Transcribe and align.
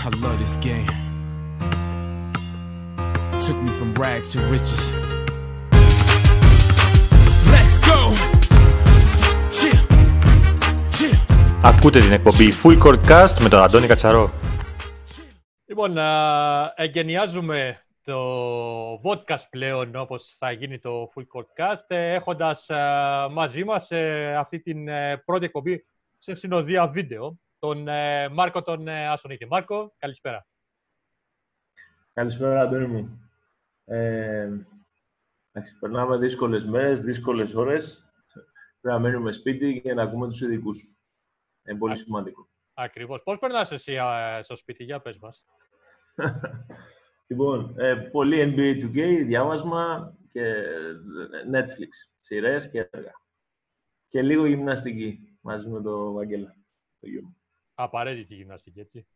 I 0.00 0.10
love 0.10 0.38
this 0.38 0.56
game. 0.68 0.86
Took 3.44 3.58
me 3.64 3.70
from 3.78 3.94
rags 3.94 4.28
to 4.32 4.38
riches. 4.54 4.82
Let's 7.52 7.74
go! 7.88 7.98
Chill. 9.56 9.80
Chill. 10.90 11.18
Ακούτε 11.62 12.00
την 12.00 12.12
εκπομπή 12.12 12.52
Full 12.62 12.78
Court 12.82 13.00
Cast 13.08 13.38
με 13.40 13.48
τον 13.48 13.62
Αντώνη 13.62 13.86
Κατσαρό. 13.86 14.30
Λοιπόν, 15.66 15.98
α, 15.98 16.72
εγκαινιάζουμε 16.76 17.82
το 18.04 18.20
podcast 19.02 19.46
πλέον 19.50 19.96
όπως 19.96 20.34
θα 20.38 20.52
γίνει 20.52 20.78
το 20.78 21.12
Full 21.14 21.22
Podcast 21.38 21.84
ε, 21.86 22.14
έχοντας 22.14 22.70
α, 22.70 23.28
μαζί 23.30 23.64
μας 23.64 23.90
ε, 23.90 24.34
αυτή 24.38 24.60
την 24.60 24.88
ε, 24.88 25.22
πρώτη 25.24 25.44
εκπομπή 25.44 25.86
σε 26.18 26.34
συνοδεία 26.34 26.86
βίντεο 26.88 27.38
τον 27.58 27.88
ε, 27.88 28.28
Μάρκο 28.28 28.62
τον 28.62 28.88
ε, 28.88 29.08
Άσονίτη. 29.08 29.46
Μάρκο, 29.46 29.94
καλησπέρα. 29.98 30.46
Καλησπέρα, 32.12 32.60
Αντώνη 32.60 32.86
μου. 32.86 33.30
Ε, 33.84 34.50
εντάξει, 35.52 35.78
περνάμε 35.78 36.16
δύσκολες 36.16 36.66
μέρες, 36.66 37.00
δύσκολες 37.00 37.54
ώρες. 37.54 38.12
Πρέπει 38.80 38.96
να 38.96 38.98
μένουμε 38.98 39.32
σπίτι 39.32 39.70
για 39.70 39.94
να 39.94 40.02
ακούμε 40.02 40.28
τους 40.28 40.40
ειδικούς. 40.40 40.96
Είναι 41.64 41.78
πολύ 41.78 41.96
σημαντικό. 41.96 42.48
Ακριβώς. 42.74 43.22
Πώς 43.22 43.38
περνάς 43.38 43.72
εσύ 43.72 43.98
α, 43.98 44.40
στο 44.42 44.56
σπίτι, 44.56 44.84
για 44.84 45.00
πες 45.00 45.18
μας. 45.18 45.44
λοιπόν, 47.28 47.74
ε, 47.78 47.94
πολύ 47.94 48.54
NBA 48.56 48.84
2K, 48.84 49.24
διάβασμα 49.26 50.14
και 50.32 50.64
Netflix, 51.52 51.88
σειρές 52.20 52.70
και 52.70 52.88
έργα. 52.90 53.12
Και 54.08 54.22
λίγο 54.22 54.46
γυμναστική 54.46 55.38
μαζί 55.40 55.68
με 55.68 55.82
το 55.82 56.12
Βαγγέλα, 56.12 56.56
το 57.00 57.06
γιο 57.06 57.22
μου. 57.22 57.37
Απαραίτητη 57.80 58.34
γυμναστική, 58.34 58.80
έτσι. 58.80 59.06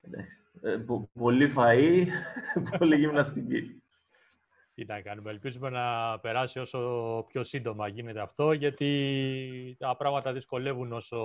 Εντάξει. 0.00 0.40
Ε, 0.62 0.76
πο- 0.76 1.10
πολύ 1.18 1.52
φαΐ, 1.56 2.06
πολύ 2.78 2.96
γυμναστική. 2.96 3.82
Τι 4.74 4.84
να 4.84 5.00
κάνουμε. 5.00 5.30
Ελπίζουμε 5.30 5.70
να 5.70 6.18
περάσει 6.20 6.58
όσο 6.58 6.78
πιο 7.28 7.44
σύντομα 7.44 7.88
γίνεται 7.88 8.20
αυτό, 8.20 8.52
γιατί 8.52 9.76
τα 9.78 9.96
πράγματα 9.96 10.32
δυσκολεύουν 10.32 10.92
όσο, 10.92 11.18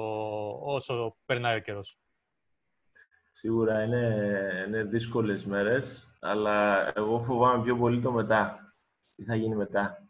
όσο 0.66 1.18
περνάει 1.26 1.58
ο 1.58 1.62
καιρός. 1.62 1.98
Σίγουρα 3.32 3.84
είναι, 3.84 4.64
είναι 4.68 4.84
δύσκολες 4.84 5.46
μέρες, 5.46 6.16
αλλά 6.20 6.92
εγώ 6.96 7.20
φοβάμαι 7.20 7.64
πιο 7.64 7.78
πολύ 7.78 8.02
το 8.02 8.12
μετά. 8.12 8.74
Τι 9.16 9.24
θα 9.24 9.36
γίνει 9.36 9.56
μετά. 9.56 10.08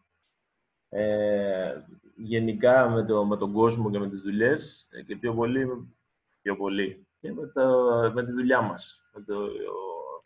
Ε, 0.89 1.81
γενικά 2.15 2.89
με, 2.89 3.05
το, 3.05 3.25
με 3.25 3.37
τον 3.37 3.53
κόσμο 3.53 3.91
και 3.91 3.99
με 3.99 4.09
τις 4.09 4.21
δουλειές 4.21 4.87
ε, 4.91 5.01
και 5.01 5.15
πιο 5.15 5.33
πολύ, 5.33 5.95
πιο 6.41 6.55
πολύ 6.55 7.07
και 7.19 7.31
με, 7.31 7.47
το, 7.47 8.11
με 8.13 8.23
τη 8.25 8.31
δουλειά 8.31 8.61
μας, 8.61 9.09
με 9.13 9.21
το, 9.21 9.47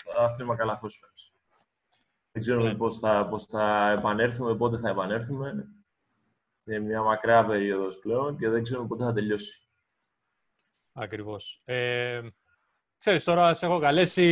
το 0.03 0.21
άθλημα 0.21 0.55
καλαθόσφαιρας. 0.55 1.33
Δεν 2.31 2.41
ξέρουμε 2.41 2.69
Ναι. 2.69 2.75
πώς 2.75 2.99
θα, 2.99 3.27
πώς 3.29 3.45
θα 3.45 3.89
επανέλθουμε, 3.97 4.55
πότε 4.55 4.77
θα 4.77 4.89
επανέλθουμε. 4.89 5.67
Είναι 6.65 6.79
μια 6.79 7.01
μακρά 7.01 7.45
περίοδος 7.45 7.99
πλέον 7.99 8.37
και 8.37 8.49
δεν 8.49 8.63
ξέρουμε 8.63 8.87
πότε 8.87 9.03
θα 9.03 9.13
τελειώσει. 9.13 9.63
Ακριβώς. 10.93 11.61
Ε, 11.65 12.21
ξέρεις, 12.97 13.23
τώρα 13.23 13.53
σε 13.53 13.65
έχω 13.65 13.79
καλέσει 13.79 14.23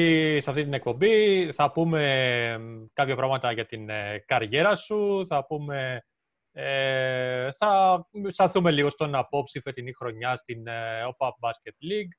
σε 0.42 0.50
αυτή 0.50 0.64
την 0.64 0.74
εκπομπή. 0.74 1.52
Θα 1.54 1.72
πούμε 1.72 2.58
μ, 2.58 2.86
κάποια 2.94 3.16
πράγματα 3.16 3.52
για 3.52 3.66
την 3.66 3.90
ε, 3.90 4.24
καριέρα 4.28 4.76
σου. 4.76 5.26
Θα 5.28 5.46
πούμε... 5.46 6.06
Ε, 6.60 7.52
θα 7.52 8.08
σταθούμε 8.28 8.72
λίγο 8.72 8.90
στον 8.90 9.16
απόψη 9.16 9.60
φετινή 9.60 9.94
χρονιά 9.94 10.36
στην 10.36 10.68
ε, 10.68 11.02
OPAP 11.04 11.30
Basket 11.30 11.92
League 11.92 12.12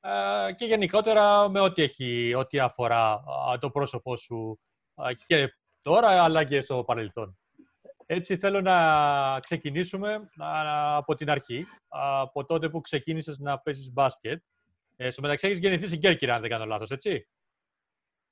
ε, 0.00 0.52
και 0.52 0.64
γενικότερα 0.64 1.48
με 1.48 1.60
ό,τι 1.60 1.82
έχει, 1.82 2.34
ό,τι 2.34 2.58
αφορά 2.58 3.12
α, 3.12 3.58
το 3.60 3.70
πρόσωπό 3.70 4.16
σου 4.16 4.60
α, 4.94 5.10
και 5.26 5.54
τώρα 5.82 6.22
αλλά 6.22 6.44
και 6.44 6.60
στο 6.60 6.84
παρελθόν. 6.84 7.38
Έτσι 8.06 8.36
θέλω 8.36 8.60
να 8.60 9.40
ξεκινήσουμε 9.40 10.14
α, 10.36 10.96
από 10.96 11.14
την 11.14 11.30
αρχή, 11.30 11.64
από 11.88 12.44
τότε 12.44 12.68
που 12.68 12.80
ξεκίνησες 12.80 13.38
να 13.38 13.58
παίζεις 13.58 13.92
μπάσκετ. 13.92 14.42
Ε, 14.96 15.10
στο 15.10 15.22
μεταξύ 15.22 15.46
έχεις 15.46 15.58
γεννηθεί 15.58 15.86
στην 15.86 16.00
Κέρκυρα, 16.00 16.34
αν 16.34 16.40
δεν 16.40 16.50
κάνω 16.50 16.64
λάθος, 16.64 16.90
έτσι; 16.90 17.28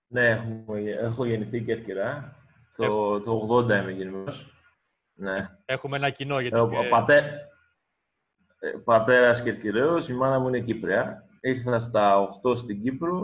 Ναι, 0.06 0.28
έχω, 0.28 0.77
έχω 0.77 1.25
γεννηθεί 1.25 1.62
Κέρκυρα. 1.62 2.37
Το, 2.77 3.21
το 3.21 3.49
80 3.51 3.69
είμαι 3.69 3.91
γεννημένος. 3.91 4.62
Ναι. 5.22 5.49
Έχουμε 5.65 5.97
ένα 5.97 6.10
κοινό 6.10 6.41
γιατί... 6.41 6.56
Ε, 6.56 6.60
ο 6.60 6.83
ε, 6.84 6.88
πατέ... 6.88 7.49
ε, 8.59 8.69
πατέρας 8.84 9.43
Κερκυραίος, 9.43 10.09
η 10.09 10.15
μάνα 10.15 10.38
μου 10.38 10.49
είναι 10.49 10.60
Κύπρια. 10.60 11.27
Ήρθα 11.41 11.78
στα 11.78 12.27
8 12.44 12.56
στην 12.56 12.83
Κύπρο. 12.83 13.21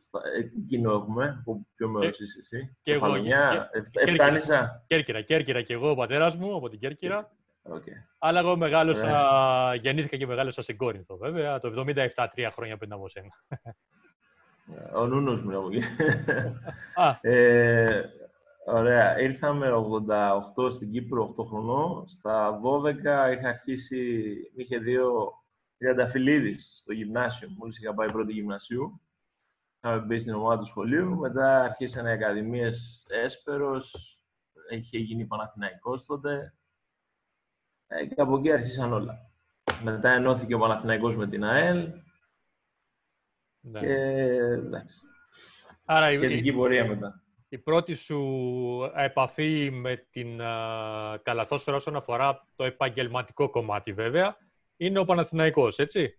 Στα... 0.00 0.20
Ε, 0.38 0.42
τι 0.42 0.60
κοινό 0.60 0.92
έχουμε, 0.92 1.36
από 1.40 1.66
ποιο 1.76 1.88
μέρος 1.88 2.20
είσαι 2.20 2.38
εσύ; 2.40 2.76
και 2.82 2.92
εγώ, 2.92 3.00
Κεφαλονιά, 3.06 3.68
και- 3.72 3.78
Εφ- 3.78 3.90
Κέρκυρα. 3.90 4.12
Εφτάνησα. 4.24 4.84
Κέρκυρα, 4.86 5.20
Κέρκυρα 5.20 5.62
και 5.62 5.72
εγώ 5.72 5.90
ο 5.90 5.94
πατέρας 5.94 6.36
μου 6.36 6.56
από 6.56 6.68
την 6.68 6.78
Κέρκυρα. 6.78 7.30
Οκ. 7.62 7.82
Αλλά 8.18 8.38
εγώ 8.40 8.56
μεγάλωσα, 8.56 9.74
γεννήθηκα 9.80 10.16
και 10.16 10.26
μεγάλωσα 10.26 10.62
στην 10.62 10.76
Κόρινθο, 10.76 11.16
βέβαια, 11.16 11.60
το 11.60 11.84
77, 12.16 12.26
τρία 12.34 12.50
χρόνια 12.50 12.76
πριν 12.76 12.92
από 12.92 13.08
σένα. 13.08 13.30
Ο 14.94 15.06
Νούνος 15.06 15.42
μου 15.42 15.50
είναι 15.50 15.58
από 15.58 15.68
εκεί. 15.72 15.84
Α, 16.94 17.18
Ε, 17.30 18.02
ωραία. 18.72 19.18
Ήρθαμε 19.20 19.70
88 20.56 20.70
στην 20.70 20.90
Κύπρο, 20.90 21.34
8 21.38 21.44
χρονών. 21.44 22.08
Στα 22.08 22.60
12 22.62 22.94
είχα 23.32 23.48
αρχίσει, 23.48 24.22
με 24.56 24.62
είχε 24.62 24.78
δύο 24.78 25.32
τριανταφυλλίδης 25.76 26.76
στο 26.76 26.92
γυμνάσιο. 26.92 27.48
Μόλις 27.58 27.78
είχα 27.78 27.94
πάει 27.94 28.12
πρώτη 28.12 28.32
γυμνασίου. 28.32 29.00
Είχαμε 29.82 30.00
μπει 30.04 30.18
στην 30.18 30.34
ομάδα 30.34 30.58
του 30.58 30.64
σχολείου. 30.66 31.16
Μετά 31.16 31.62
αρχίσανε 31.62 32.10
οι 32.10 32.12
ακαδημίες 32.12 33.06
Έσπερος. 33.08 34.16
Είχε 34.70 34.98
γίνει 34.98 35.24
Παναθηναϊκός 35.26 36.04
τότε. 36.06 36.54
Ε, 37.86 38.06
και 38.06 38.20
από 38.20 38.38
εκεί 38.38 38.52
άρχισαν 38.52 38.92
όλα. 38.92 39.30
Μετά 39.82 40.10
ενώθηκε 40.10 40.54
ο 40.54 40.58
Παναθηναϊκός 40.58 41.16
με 41.16 41.28
την 41.28 41.44
ΑΕΛ. 41.44 41.90
ναι. 43.60 43.80
Και 43.80 43.92
εντάξει, 44.52 45.00
Άρα 45.84 46.10
η- 46.10 46.14
σχετική 46.14 46.52
πορεία 46.52 46.86
μετά. 46.86 47.21
Η 47.52 47.58
πρώτη 47.58 47.94
σου 47.94 48.20
επαφή 48.94 49.70
με 49.72 50.06
την 50.10 50.42
α, 50.42 51.18
καλαθόσφαιρα 51.22 51.76
όσον 51.76 51.96
αφορά 51.96 52.44
το 52.56 52.64
επαγγελματικό 52.64 53.50
κομμάτι 53.50 53.92
βέβαια 53.92 54.36
είναι 54.76 54.98
ο 54.98 55.04
Παναθηναϊκός, 55.04 55.78
έτσι; 55.78 56.18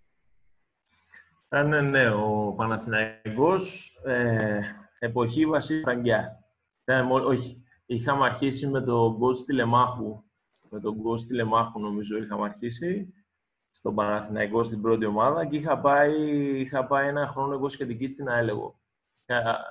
Α, 1.49 1.63
ναι, 1.63 1.81
ναι, 1.81 2.09
ο 2.09 2.53
Παναθηναϊκός, 2.57 3.93
ε, 4.05 4.59
εποχή 4.99 5.45
Βασίλη 5.45 5.81
Φραγκιά. 5.81 6.43
Ήταν 6.83 7.05
μο- 7.05 7.25
όχι, 7.25 7.63
είχαμε 7.85 8.25
αρχίσει 8.25 8.67
με 8.67 8.81
τον 8.81 9.17
coach 9.21 9.37
Τηλεμάχου. 9.45 10.23
Με 10.69 10.79
τον 10.79 10.95
coach 11.03 11.19
Τηλεμάχου 11.27 11.79
νομίζω 11.79 12.17
είχαμε 12.17 12.43
αρχίσει 12.43 13.13
στον 13.71 13.95
Παναθηναϊκό 13.95 14.63
στην 14.63 14.81
πρώτη 14.81 15.05
ομάδα 15.05 15.45
και 15.45 15.57
είχα 15.57 15.79
πάει, 15.79 16.13
είχα 16.59 16.85
πάει 16.85 17.07
ένα 17.07 17.27
χρόνο 17.27 17.53
εγώ 17.53 17.69
σχετική 17.69 18.07
στην 18.07 18.29
ΑΕΛ 18.29 18.47
εγώ. 18.47 18.79
Είχα- 19.25 19.65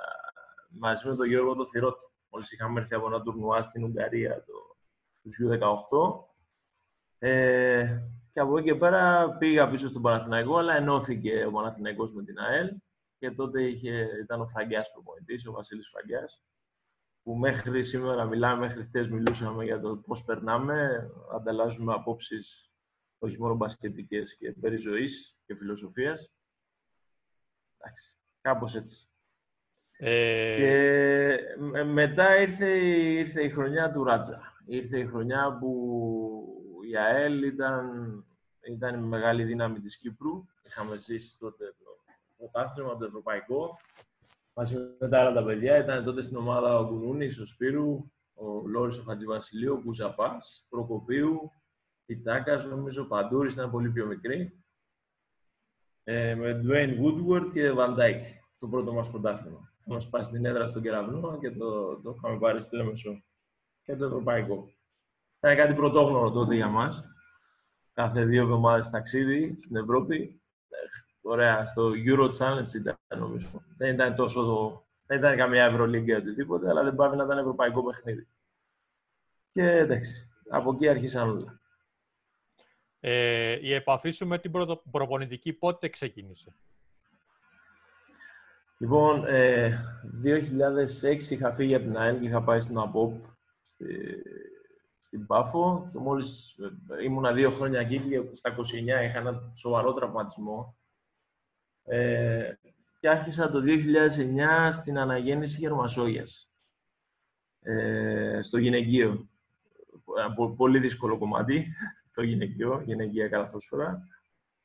μαζί 0.78 1.08
με 1.08 1.16
τον 1.16 1.26
Γιώργο 1.26 1.54
το 1.54 1.66
Θηρότη. 1.66 2.04
Μόλις 2.28 2.52
είχαμε 2.52 2.80
έρθει 2.80 2.94
από 2.94 3.06
ένα 3.06 3.22
τουρνουά 3.22 3.62
στην 3.62 3.84
Ουγγαρία 3.84 4.44
το, 4.44 4.76
τους 5.22 5.38
U18. 5.42 6.24
Ε, 7.18 8.02
και 8.32 8.40
από 8.40 8.58
εκεί 8.58 8.68
και 8.68 8.74
πέρα 8.74 9.30
πήγα 9.38 9.70
πίσω 9.70 9.88
στον 9.88 10.02
Παναθηναϊκό, 10.02 10.56
αλλά 10.56 10.74
ενώθηκε 10.74 11.44
ο 11.44 11.50
Παναθηναϊκός 11.50 12.12
με 12.12 12.24
την 12.24 12.38
ΑΕΛ 12.38 12.68
και 13.18 13.30
τότε 13.30 13.62
είχε, 13.62 14.08
ήταν 14.22 14.40
ο 14.40 14.46
Φραγκιάς 14.46 14.92
προπονητής, 14.92 15.46
ο 15.46 15.52
Βασίλης 15.52 15.88
Φραγκιάς, 15.88 16.44
που 17.22 17.34
μέχρι 17.34 17.84
σήμερα 17.84 18.24
μιλάμε, 18.24 18.66
μέχρι 18.66 18.84
χτες 18.84 19.10
μιλούσαμε 19.10 19.64
για 19.64 19.80
το 19.80 19.96
πώς 19.96 20.24
περνάμε, 20.24 21.08
ανταλλάζουμε 21.34 21.92
απόψεις 21.92 22.72
όχι 23.18 23.38
μόνο 23.40 23.54
μπασκετικές 23.54 24.36
και 24.36 24.52
περί 24.52 24.76
ζωής 24.76 25.36
και 25.46 25.56
φιλοσοφίας. 25.56 26.32
Εντάξει, 27.78 28.16
κάπως 28.40 28.74
έτσι. 28.74 29.11
Ε, 30.04 30.56
Και 30.56 31.56
με- 31.58 31.84
μετά 31.84 32.40
ήρθε, 32.40 32.66
η- 32.68 33.14
ήρθε 33.18 33.42
η 33.44 33.50
χρονιά 33.50 33.92
του 33.92 34.04
Ράτζα. 34.04 34.40
Ήρθε 34.66 34.98
η 34.98 35.06
χρονιά 35.06 35.56
που 35.60 35.70
η 36.90 36.96
ΑΕΛ 36.96 37.42
ήταν, 37.42 38.24
ήταν 38.62 39.04
η 39.04 39.06
μεγάλη 39.06 39.44
δύναμη 39.44 39.80
της 39.80 39.96
Κύπρου. 39.98 40.44
Είχαμε 40.62 40.96
ζήσει 40.98 41.38
τότε 41.38 41.64
το 41.84 41.96
πρωτάθλημα, 42.36 42.96
το 42.96 43.04
ευρωπαϊκό. 43.04 43.78
Μαζί 44.54 44.76
με 44.98 45.08
τα 45.08 45.20
άλλα 45.20 45.32
τα 45.32 45.44
παιδιά 45.44 45.78
ήταν 45.78 46.04
τότε 46.04 46.22
στην 46.22 46.36
ομάδα 46.36 46.78
ο 46.78 46.86
Κουνούνης, 46.86 47.38
ο 47.38 47.46
Σπύρου, 47.46 48.10
ο 48.34 48.68
Λόρης 48.68 48.98
ο 48.98 49.02
Χατζηβασιλείου, 49.02 49.74
ο 49.74 49.80
Κουζαπάς, 49.84 50.66
Προκοπίου, 50.68 51.52
η 52.06 52.20
Τάκας, 52.22 52.64
νομίζω 52.66 53.02
ο 53.02 53.06
Παντούρης 53.06 53.54
ήταν 53.54 53.70
πολύ 53.70 53.90
πιο 53.90 54.06
μικρή. 54.06 54.56
Ε, 56.04 56.34
με 56.34 56.60
Dwayne 56.64 56.98
Woodward 57.02 57.50
και 57.52 57.72
Van 57.76 57.90
Dijk, 57.98 58.20
το 58.58 58.68
πρώτο 58.68 58.92
μας 58.92 59.10
πρωτάθλημα. 59.10 59.71
Είχαμε 59.84 60.00
σπάσει 60.00 60.30
την 60.30 60.44
έδρα 60.44 60.66
στον 60.66 60.82
Κεραυνό 60.82 61.38
και 61.38 61.50
το, 61.50 62.00
το 62.00 62.14
είχαμε 62.16 62.38
πάρει 62.38 62.60
στη 62.60 62.76
Λέμεσο. 62.76 63.22
Και 63.82 63.96
το 63.96 64.04
ευρωπαϊκό. 64.04 64.72
Ήταν 65.38 65.56
κάτι 65.56 65.74
πρωτόγνωρο 65.74 66.30
τότε 66.30 66.54
για 66.54 66.68
μας. 66.68 67.04
Κάθε 67.92 68.24
δύο 68.24 68.42
εβδομάδες 68.42 68.90
ταξίδι 68.90 69.56
στην 69.56 69.76
Ευρώπη. 69.76 70.42
ωραία, 71.20 71.64
στο 71.64 71.90
Euro 72.06 72.30
Challenge 72.38 72.74
ήταν 72.74 72.98
νομίζω. 73.18 73.62
Δεν 73.76 73.94
ήταν 73.94 74.14
τόσο, 74.14 74.42
δεν 75.06 75.18
ήταν 75.18 75.36
καμία 75.36 75.64
Ευρωλίγκα 75.64 76.14
ή 76.14 76.16
οτιδήποτε, 76.16 76.68
αλλά 76.68 76.82
δεν 76.82 76.94
πάει 76.94 77.16
να 77.16 77.24
ήταν 77.24 77.38
ευρωπαϊκό 77.38 77.84
παιχνίδι. 77.84 78.28
Και 79.52 79.62
εντάξει, 79.70 80.28
από 80.48 80.72
εκεί 80.72 80.88
άρχισαν 80.88 81.28
όλα. 81.28 81.60
Ε, 83.00 83.58
η 83.60 83.72
επαφή 83.72 84.10
σου 84.10 84.26
με 84.26 84.38
την 84.38 84.50
πρωτο- 84.50 84.82
προπονητική 84.90 85.52
πότε 85.52 85.88
ξεκίνησε; 85.88 86.56
Λοιπόν, 88.82 89.24
ε, 89.26 89.78
2006 90.22 91.30
είχα 91.30 91.52
φύγει 91.52 91.74
από 91.74 91.84
την 91.84 91.96
ΑΕΛ 91.96 92.20
και 92.20 92.26
είχα 92.26 92.42
πάει 92.42 92.60
στον 92.60 92.78
ΑΠΟΠ 92.78 93.22
στη, 93.62 93.86
στην 94.98 95.26
Πάφο 95.26 95.88
και 95.92 95.98
μόλις 95.98 96.58
ε, 96.98 97.04
ήμουνα 97.04 97.32
δύο 97.32 97.50
χρόνια 97.50 97.80
εκεί 97.80 97.98
και 97.98 98.34
στα 98.34 98.54
29 98.56 98.62
είχα 98.86 99.18
ένα 99.18 99.50
σοβαρό 99.54 99.92
τραυματισμό 99.92 100.78
ε, 101.84 102.52
και 103.00 103.08
άρχισα 103.08 103.50
το 103.50 103.62
2009 103.64 104.68
στην 104.70 104.98
αναγέννηση 104.98 105.58
Γερμασόγιας 105.58 106.50
ε, 107.60 108.38
στο 108.42 108.58
γυναικείο. 108.58 109.28
Ένα 110.18 110.34
πο- 110.34 110.54
πολύ 110.54 110.78
δύσκολο 110.78 111.18
κομμάτι 111.18 111.74
το 112.14 112.22
γυναικείο, 112.22 112.82
γυναικεία 112.84 113.28
καλαθόσφαιρα. 113.28 114.06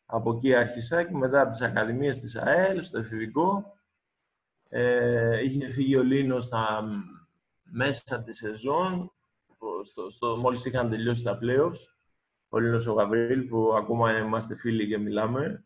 Από 0.06 0.36
εκεί 0.36 0.56
άρχισα 0.56 1.04
και 1.04 1.16
μετά 1.16 1.42
από 1.42 1.50
τις 1.50 1.62
ακαδημίες 1.62 2.20
της 2.20 2.36
ΑΕΛ, 2.36 2.82
στο 2.82 2.98
εφηβικό, 2.98 3.77
ε, 4.70 5.44
είχε 5.44 5.70
φύγει 5.70 5.96
ο 5.96 6.04
Λίνος 6.04 6.46
στα 6.46 6.84
μέσα 7.64 8.24
της 8.24 8.38
σεζόν, 8.38 9.12
στο, 9.84 10.10
στο, 10.10 10.36
μόλις 10.38 10.66
είχαν 10.66 10.90
τελειώσει 10.90 11.24
τα 11.24 11.40
playoffs. 11.42 11.96
Ο 12.50 12.60
Λίνος 12.60 12.88
ο 12.88 12.94
Γαβρίλ, 12.94 13.44
που 13.44 13.74
ακόμα 13.76 14.18
είμαστε 14.18 14.56
φίλοι 14.56 14.88
και 14.88 14.98
μιλάμε 14.98 15.66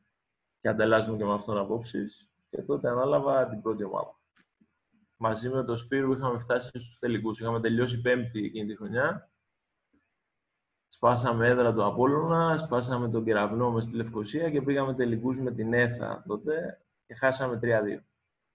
και 0.61 0.67
ανταλλάσσουμε 0.67 1.17
και 1.17 1.25
με 1.25 1.33
αυτόν 1.33 1.57
απόψεις. 1.57 2.31
Και 2.49 2.61
τότε 2.61 2.89
ανάλαβα 2.89 3.47
την 3.47 3.61
πρώτη 3.61 3.83
ομάδα. 3.83 4.19
Μαζί 5.15 5.49
με 5.49 5.63
τον 5.63 5.77
Σπύρου 5.77 6.11
είχαμε 6.11 6.37
φτάσει 6.37 6.69
στους 6.69 6.99
τελικούς. 6.99 7.39
Είχαμε 7.39 7.59
τελειώσει 7.59 8.01
πέμπτη 8.01 8.45
εκείνη 8.45 8.67
τη 8.67 8.75
χρονιά. 8.75 9.31
Σπάσαμε 10.87 11.47
έδρα 11.47 11.73
του 11.73 11.83
Απόλλωνα, 11.85 12.57
σπάσαμε 12.57 13.09
τον 13.09 13.23
Κεραυνό 13.23 13.71
μες 13.71 13.83
στη 13.83 13.95
Λευκοσία 13.95 14.49
και 14.49 14.61
πήγαμε 14.61 14.93
τελικούς 14.93 15.39
με 15.39 15.51
την 15.51 15.73
ΕΘΑ 15.73 16.23
τότε 16.27 16.81
και 17.05 17.13
χάσαμε 17.13 17.59
3-2. 17.63 17.67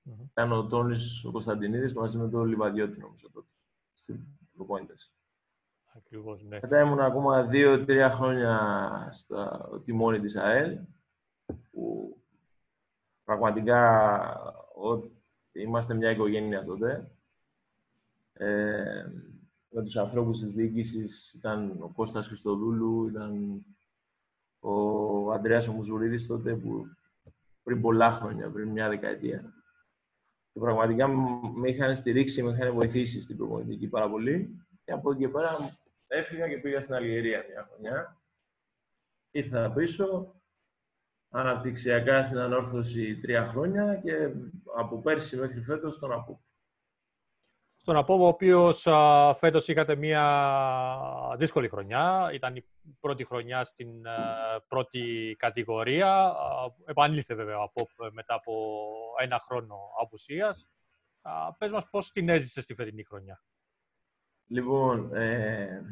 Μμμ. 0.08 0.24
Ήταν 0.30 0.52
ο 0.52 0.66
Τόνης 0.66 1.24
ο 1.24 1.30
Κωνσταντινίδης 1.30 1.94
μαζί 1.94 2.18
με 2.18 2.28
τον 2.28 2.44
Λιβαδιώτη 2.46 2.98
νομίζω 2.98 3.30
τότε. 3.32 3.48
Στην 3.92 4.20
προπόνητες. 4.54 5.12
Ακριβώς, 5.96 6.42
ναι. 6.42 6.58
Μετά 6.62 6.80
ήμουν 6.80 7.00
ακόμα 7.00 7.42
δύο-τρία 7.46 8.10
χρόνια 8.10 8.58
στο 9.12 9.80
τιμόνι 9.84 10.20
της 10.20 10.36
ΑΕΛ 10.36 10.78
που 11.70 12.16
πραγματικά 13.24 13.80
ο- 14.74 15.10
είμαστε 15.52 15.94
μια 15.94 16.10
οικογένεια 16.10 16.64
τότε. 16.64 17.10
Ε, 18.32 19.04
με 19.70 19.82
τους 19.82 19.96
ανθρώπους 19.96 20.38
της 20.38 20.52
διοίκησης 20.54 21.32
ήταν 21.32 21.76
ο 21.82 21.88
Κώστας 21.88 22.26
Χριστοδούλου, 22.26 23.08
ήταν 23.08 23.62
ο 24.60 25.32
Ανδρέας 25.32 25.68
ο 25.68 25.72
Μουζουρίδης 25.72 26.26
τότε 26.26 26.54
που 26.56 26.86
πριν 27.62 27.80
πολλά 27.80 28.10
χρόνια, 28.10 28.50
πριν 28.50 28.68
μια 28.68 28.88
δεκαετία. 28.88 29.52
Και 30.56 30.62
πραγματικά 30.62 31.06
μ- 31.08 31.56
με 31.56 31.68
είχαν 31.68 31.94
στηρίξει, 31.94 32.42
με 32.42 32.50
είχαν 32.50 32.72
βοηθήσει 32.74 33.20
στην 33.20 33.36
προπονητική 33.36 33.88
πάρα 33.88 34.10
πολύ. 34.10 34.64
Και 34.84 34.92
από 34.92 35.10
εκεί 35.10 35.20
και 35.20 35.28
πέρα 35.28 35.78
έφυγα 36.06 36.48
και 36.48 36.58
πήγα 36.58 36.80
στην 36.80 36.94
Αλγερία 36.94 37.44
μια 37.48 37.68
χρονιά. 37.70 38.20
Ήρθα 39.30 39.72
πίσω, 39.72 40.34
αναπτυξιακά 41.28 42.22
στην 42.22 42.38
ανόρθωση 42.38 43.16
τρία 43.20 43.46
χρόνια 43.46 43.96
και 43.96 44.30
από 44.76 45.00
πέρσι 45.00 45.36
μέχρι 45.36 45.60
φέτος 45.60 45.94
στον 45.94 46.12
ΑΠΟΠ. 46.12 46.40
Στον 47.86 47.98
Απόβο, 47.98 48.24
ο 48.24 48.28
οποίος 48.28 48.86
φέτος 49.38 49.68
είχατε 49.68 49.96
μια 49.96 50.24
δύσκολη 51.38 51.68
χρονιά. 51.68 52.30
Ήταν 52.32 52.56
η 52.56 52.64
πρώτη 53.00 53.24
χρονιά 53.24 53.64
στην 53.64 54.06
α, 54.06 54.14
πρώτη 54.68 55.36
κατηγορία. 55.38 56.12
Α, 56.12 56.72
Επανήλθε 56.84 57.34
βέβαια 57.34 57.58
ο 57.58 57.62
Απόπ 57.62 57.88
μετά 58.12 58.34
από 58.34 58.52
ένα 59.22 59.42
χρόνο 59.46 59.76
απουσίας. 60.00 60.68
Α, 61.22 61.54
Πες 61.58 61.70
μας 61.70 61.88
πώς 61.90 62.10
την 62.10 62.28
έζησες 62.28 62.64
στη 62.64 62.74
φετινή 62.74 63.04
χρονιά. 63.04 63.42
Λοιπόν, 64.48 65.14
ε, 65.14 65.82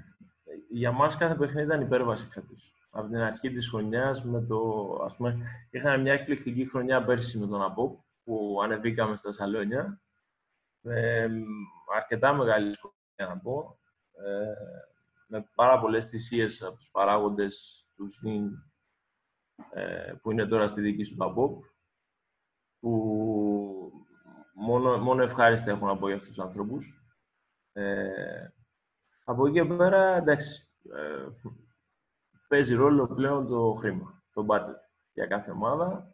για 0.70 0.92
μας 0.92 1.16
κάθε 1.16 1.34
παιχνίδι 1.34 1.66
ήταν 1.66 1.80
υπέρβαση 1.80 2.26
φέτος. 2.26 2.72
Από 2.90 3.06
την 3.06 3.16
αρχή 3.16 3.50
της 3.50 3.68
χρονιάς, 3.68 4.24
με 4.24 4.40
το, 4.40 4.60
ας 5.04 5.16
πούμε, 5.16 5.36
είχαμε 5.70 5.98
μια 5.98 6.12
εκπληκτική 6.12 6.68
χρονιά 6.68 7.04
πέρσι 7.04 7.38
με 7.38 7.46
τον 7.46 7.62
ΑΠΟΠ, 7.62 7.98
που 8.24 8.60
ανεβήκαμε 8.62 9.16
στα 9.16 9.32
σαλόνια. 9.32 9.98
Με 10.86 11.30
αρκετά 11.94 12.32
μεγάλη 12.32 12.66
δυσκολία 12.66 12.94
να 13.16 13.38
πω. 13.38 13.78
Ε, 14.12 14.54
με 15.26 15.50
πάρα 15.54 15.80
πολλές 15.80 16.08
θυσίες 16.08 16.62
από 16.62 16.76
τους 16.76 16.90
παράγοντες 16.90 17.86
του 17.96 18.08
ΣΝΙΝ, 18.08 18.72
ε, 19.72 20.12
που 20.20 20.30
είναι 20.30 20.46
τώρα 20.46 20.66
στη 20.66 20.80
δική 20.80 21.02
σου 21.02 21.16
του 21.16 21.24
ΑΠΟΠ, 21.24 21.64
που 22.80 23.92
μόνο, 24.54 24.98
μόνο 24.98 25.22
ευχάριστα 25.22 25.70
έχω 25.70 25.86
να 25.86 25.98
πω 25.98 26.06
για 26.06 26.16
αυτούς 26.16 26.34
τους 26.34 26.44
ανθρώπους. 26.44 27.02
Ε, 27.72 28.48
από 29.24 29.46
εκεί 29.46 29.54
και 29.54 29.64
πέρα, 29.64 30.16
εντάξει, 30.16 30.68
ε, 30.94 31.26
παίζει 32.48 32.74
ρόλο 32.74 33.06
πλέον 33.06 33.46
το 33.46 33.72
χρήμα, 33.72 34.22
το 34.32 34.46
budget 34.48 34.78
για 35.12 35.26
κάθε 35.26 35.50
ομάδα. 35.50 36.13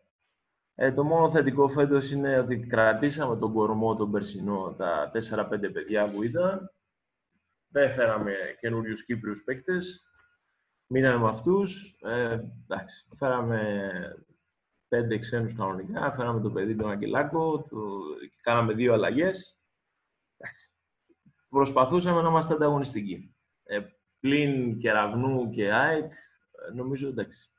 Ε, 0.83 0.93
το 0.93 1.05
μόνο 1.05 1.31
θετικό 1.31 1.69
φέτος 1.69 2.11
είναι 2.11 2.39
ότι 2.39 2.59
κρατήσαμε 2.59 3.37
τον 3.37 3.53
κορμό 3.53 3.97
τον 3.97 4.11
περσινό, 4.11 4.75
τα 4.79 5.11
4-5 5.15 5.73
παιδιά 5.73 6.11
που 6.11 6.23
ήταν. 6.23 6.71
Δεν 7.69 7.91
φέραμε 7.91 8.35
καινούριους 8.61 9.05
Κύπριους 9.05 9.43
παίκτες. 9.45 10.05
Μείναμε 10.87 11.19
με 11.19 11.29
αυτούς. 11.29 11.99
Ε, 12.03 12.41
εντάξει, 12.65 13.07
φέραμε 13.17 13.81
πέντε 14.89 15.19
ξένους 15.19 15.55
κανονικά. 15.55 16.13
Φέραμε 16.13 16.41
το 16.41 16.51
παιδί 16.51 16.77
τον 16.77 16.91
Αγγελάκο. 16.91 17.67
Το... 17.71 17.79
Κάναμε 18.43 18.73
δύο 18.73 18.93
αλλαγές 18.93 19.61
προσπαθούσαμε 21.51 22.23
να 22.23 22.29
είμαστε 22.29 22.55
ανταγωνιστικοί. 22.55 23.35
Ε, 23.63 23.81
πλην 24.21 24.79
Κεραυνού 24.79 25.51
και 25.51 25.73
ΑΕΚ, 25.73 26.13
ε, 26.13 26.73
νομίζω 26.75 27.09
εντάξει. 27.09 27.51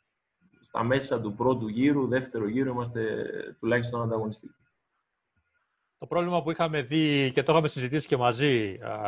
Στα 0.64 0.84
μέσα 0.84 1.22
του 1.22 1.34
πρώτου 1.36 1.68
γύρου, 1.68 2.08
δεύτερο 2.08 2.48
γύρου, 2.48 2.70
είμαστε 2.70 3.26
τουλάχιστον 3.60 4.02
ανταγωνιστικοί. 4.02 4.56
Το 5.98 6.08
πρόβλημα 6.08 6.44
που 6.44 6.52
είχαμε 6.52 6.82
δει 6.82 7.32
και 7.34 7.44
το 7.44 7.52
είχαμε 7.52 7.68
συζητήσει 7.68 8.08
και 8.08 8.18
μαζί, 8.18 8.80
α, 8.82 9.00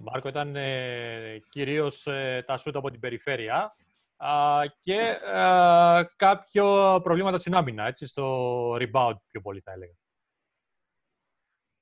Μάρκο, 0.00 0.28
ήταν 0.28 0.56
ε, 0.56 1.42
κυρίως 1.48 2.06
ε, 2.06 2.44
τα 2.46 2.56
σούτ 2.56 2.76
από 2.76 2.90
την 2.90 3.00
περιφέρεια 3.00 3.76
α, 4.16 4.60
και 4.82 5.00
α, 5.36 6.12
κάποιο 6.16 7.00
προβλήματα 7.02 7.38
στην 7.38 7.54
άμυνα, 7.54 7.86
έτσι, 7.86 8.06
στο 8.06 8.74
rebound 8.74 9.16
πιο 9.30 9.40
πολύ 9.40 9.60
θα 9.60 9.72
έλεγα. 9.72 9.92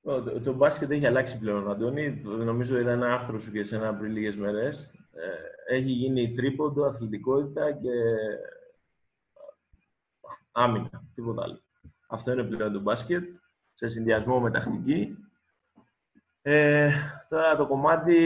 Το, 0.03 0.23
το, 0.23 0.41
το 0.41 0.53
μπάσκετ 0.53 0.91
έχει 0.91 1.07
αλλάξει 1.07 1.39
πλέον, 1.39 1.71
Αντώνη. 1.71 2.21
Νομίζω 2.25 2.79
είδα 2.79 2.93
ένα 2.93 3.13
άρθρος 3.13 3.43
σου 3.43 3.53
και 3.53 3.59
εσένα 3.59 3.95
πριν 3.95 4.13
λίγες 4.13 4.37
μέρες. 4.37 4.91
Ε, 5.13 5.75
έχει 5.77 5.91
γίνει 5.91 6.33
τρίποντο, 6.33 6.85
αθλητικότητα 6.85 7.73
και 7.73 7.91
άμυνα, 10.53 11.05
τίποτα 11.15 11.43
άλλο. 11.43 11.63
Αυτό 12.09 12.33
είναι 12.33 12.45
πλέον 12.45 12.73
το 12.73 12.81
μπάσκετ, 12.81 13.31
σε 13.73 13.87
συνδυασμό 13.87 14.41
με 14.41 14.51
τακτική. 14.51 15.17
Ε, 16.43 16.93
τώρα 17.29 17.57
το 17.57 17.67
κομμάτι 17.67 18.17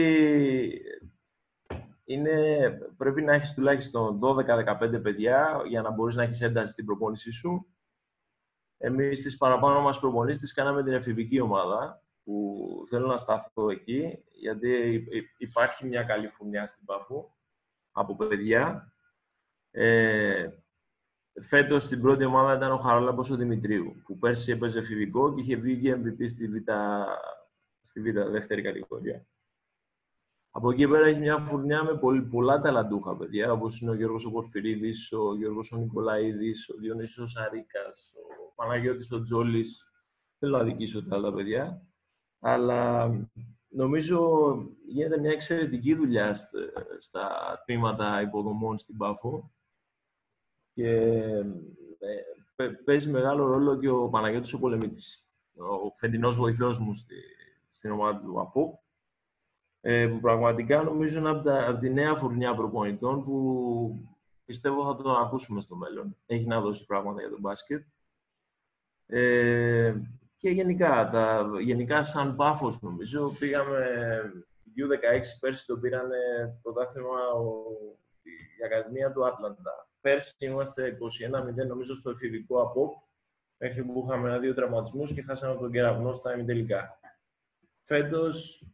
είναι, 2.05 2.69
πρέπει 2.97 3.21
να 3.21 3.33
έχεις 3.33 3.53
τουλάχιστον 3.53 4.19
12-15 4.21 5.01
παιδιά 5.01 5.61
για 5.67 5.81
να 5.81 5.91
μπορείς 5.91 6.15
να 6.15 6.23
έχεις 6.23 6.41
ένταση 6.41 6.71
στην 6.71 6.85
προπόνησή 6.85 7.31
σου. 7.31 7.67
Εμείς 8.77 9.21
τις 9.21 9.37
παραπάνω 9.37 9.81
μας 9.81 9.99
προπονήσεις 9.99 10.41
τις 10.41 10.53
κάναμε 10.53 10.83
την 10.83 10.93
εφηβική 10.93 11.39
ομάδα, 11.39 12.03
που 12.23 12.83
θέλω 12.89 13.07
να 13.07 13.17
σταθώ 13.17 13.69
εκεί, 13.69 14.23
γιατί 14.31 15.03
υπάρχει 15.37 15.85
μια 15.85 16.03
καλή 16.03 16.27
φουνιά 16.27 16.67
στην 16.67 16.85
Παφού 16.85 17.31
από 17.91 18.15
παιδιά. 18.15 18.93
Ε, 19.71 20.47
φέτος 21.41 21.83
στην 21.83 22.01
πρώτη 22.01 22.23
ομάδα 22.23 22.55
ήταν 22.55 22.71
ο 22.71 22.77
Χαράλαμπος 22.77 23.29
ο 23.29 23.35
Δημητρίου, 23.35 24.01
που 24.05 24.17
πέρσι 24.17 24.51
έπαιζε 24.51 24.79
εφηβικό 24.79 25.33
και 25.33 25.41
είχε 25.41 25.55
βγει 25.55 25.81
και 25.81 25.95
MVP 25.95 26.27
στη 26.29 26.47
Β, 26.47 26.55
στη 27.81 28.01
Β 28.01 28.29
δεύτερη 28.29 28.61
κατηγορία. 28.61 29.25
Από 30.51 30.71
εκεί 30.71 30.87
πέρα 30.87 31.05
έχει 31.05 31.19
μια 31.19 31.37
φουρνιά 31.37 31.83
με 31.83 31.97
πολύ, 31.97 32.21
πολλά 32.21 32.61
ταλαντούχα 32.61 33.17
παιδιά, 33.17 33.51
όπως 33.51 33.81
είναι 33.81 33.91
ο 33.91 33.93
Γιώργος 33.93 34.25
ο 34.25 34.31
Πορφυρίδης, 34.31 35.11
ο 35.11 35.35
Γιώργος 35.35 35.71
ο 35.71 35.77
Νικολαίδης, 35.77 36.69
ο 36.69 36.77
Διονύσης 36.77 37.17
ο 37.17 37.27
Σαρίκας, 37.27 38.13
ο 38.49 38.53
Παναγιώτης 38.55 39.11
ο 39.11 39.21
Τζόλης. 39.21 39.89
Δεν 40.37 40.49
θέλω 40.49 40.57
να 40.57 40.63
δικήσω 40.63 41.07
τα 41.07 41.15
άλλα 41.15 41.33
παιδιά. 41.33 41.81
Αλλά 42.39 43.11
νομίζω 43.67 44.29
γίνεται 44.85 45.19
μια 45.19 45.31
εξαιρετική 45.31 45.95
δουλειά 45.95 46.33
στα 46.99 47.27
τμήματα 47.65 48.21
υποδομών 48.21 48.77
στην 48.77 48.97
Πάφο. 48.97 49.54
Και 50.75 51.43
παι- 52.55 52.83
παίζει 52.83 53.09
μεγάλο 53.11 53.45
ρόλο 53.45 53.79
και 53.79 53.89
ο 53.89 54.09
Παναγιώτης 54.09 54.53
ο 54.53 54.59
Πολεμίτης, 54.59 55.29
ο 55.55 55.91
φετινός 55.93 56.35
βοηθός 56.35 56.79
μου 56.79 56.93
στη, 56.93 57.15
στην 57.67 57.91
ομάδα 57.91 58.19
του 58.19 58.39
ΑΠΟ, 58.41 58.83
ε, 59.81 60.07
που 60.07 60.19
πραγματικά 60.19 60.83
νομίζω 60.83 61.19
είναι 61.19 61.29
από, 61.29 61.43
τα, 61.43 61.67
από 61.67 61.79
τη 61.79 61.89
νέα 61.89 62.15
φουρνιά 62.15 62.55
προπονητών 62.55 63.23
που 63.23 64.09
πιστεύω 64.45 64.85
θα 64.85 65.03
τον 65.03 65.15
ακούσουμε 65.15 65.61
στο 65.61 65.75
μέλλον. 65.75 66.17
Έχει 66.25 66.45
να 66.45 66.61
δώσει 66.61 66.85
πράγματα 66.85 67.19
για 67.21 67.29
τον 67.29 67.39
μπάσκετ. 67.39 67.85
Ε, 69.05 69.95
και 70.37 70.49
γενικά, 70.49 71.09
τα, 71.09 71.49
γενικά 71.61 72.03
σαν 72.03 72.35
πάφος 72.35 72.81
νομίζω, 72.81 73.29
πήγαμε 73.39 73.85
U16 74.77 75.21
πέρσι 75.39 75.65
το 75.65 75.77
πήραν 75.77 76.09
πρωτάθλημα 76.61 77.29
ο- 77.35 77.97
η 78.59 78.65
Ακαδημία 78.65 79.11
του 79.11 79.25
Άτλαντα. 79.25 79.87
Πέρσι 80.05 80.35
είμαστε 80.39 80.97
21-0 81.63 81.67
νομίζω 81.67 81.95
στο 81.95 82.09
εφηβικό 82.09 82.61
από 82.61 83.07
μέχρι 83.57 83.83
που 83.83 84.05
είχαμε 84.05 84.29
ένα-δύο 84.29 84.53
τραυματισμούς 84.53 85.13
και 85.13 85.21
χάσαμε 85.21 85.51
από 85.51 85.61
τον 85.61 85.71
κεραυνό 85.71 86.13
στα 86.13 86.33
ημιτελικά. 86.33 86.99
Φέτος, 87.83 88.67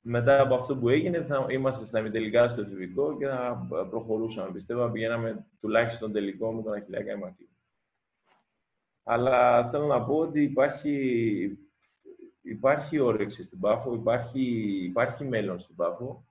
μετά 0.00 0.40
από 0.40 0.54
αυτό 0.54 0.76
που 0.76 0.88
έγινε, 0.88 1.24
θα 1.24 1.46
είμαστε 1.48 1.84
στα 1.84 1.98
ημιτελικά 1.98 2.48
στο 2.48 2.60
εφηβικό 2.60 3.16
και 3.18 3.26
θα 3.26 3.66
προχωρούσαμε. 3.90 4.52
Πιστεύω 4.52 4.80
να 4.80 4.90
πηγαίναμε 4.90 5.46
τουλάχιστον 5.60 6.12
τελικό 6.12 6.52
με 6.52 6.62
τον 6.62 6.72
Αχιλιακά 6.72 7.12
Ημακή. 7.12 7.48
Αλλά 9.02 9.68
θέλω 9.70 9.86
να 9.86 10.04
πω 10.04 10.18
ότι 10.18 10.42
υπάρχει, 10.42 11.58
υπάρχει 12.42 12.98
όρεξη 12.98 13.42
στην 13.42 13.60
Πάφο, 13.60 13.94
υπάρχει, 13.94 14.42
υπάρχει 14.84 15.24
μέλλον 15.24 15.58
στην 15.58 15.76
Πάφο. 15.76 16.26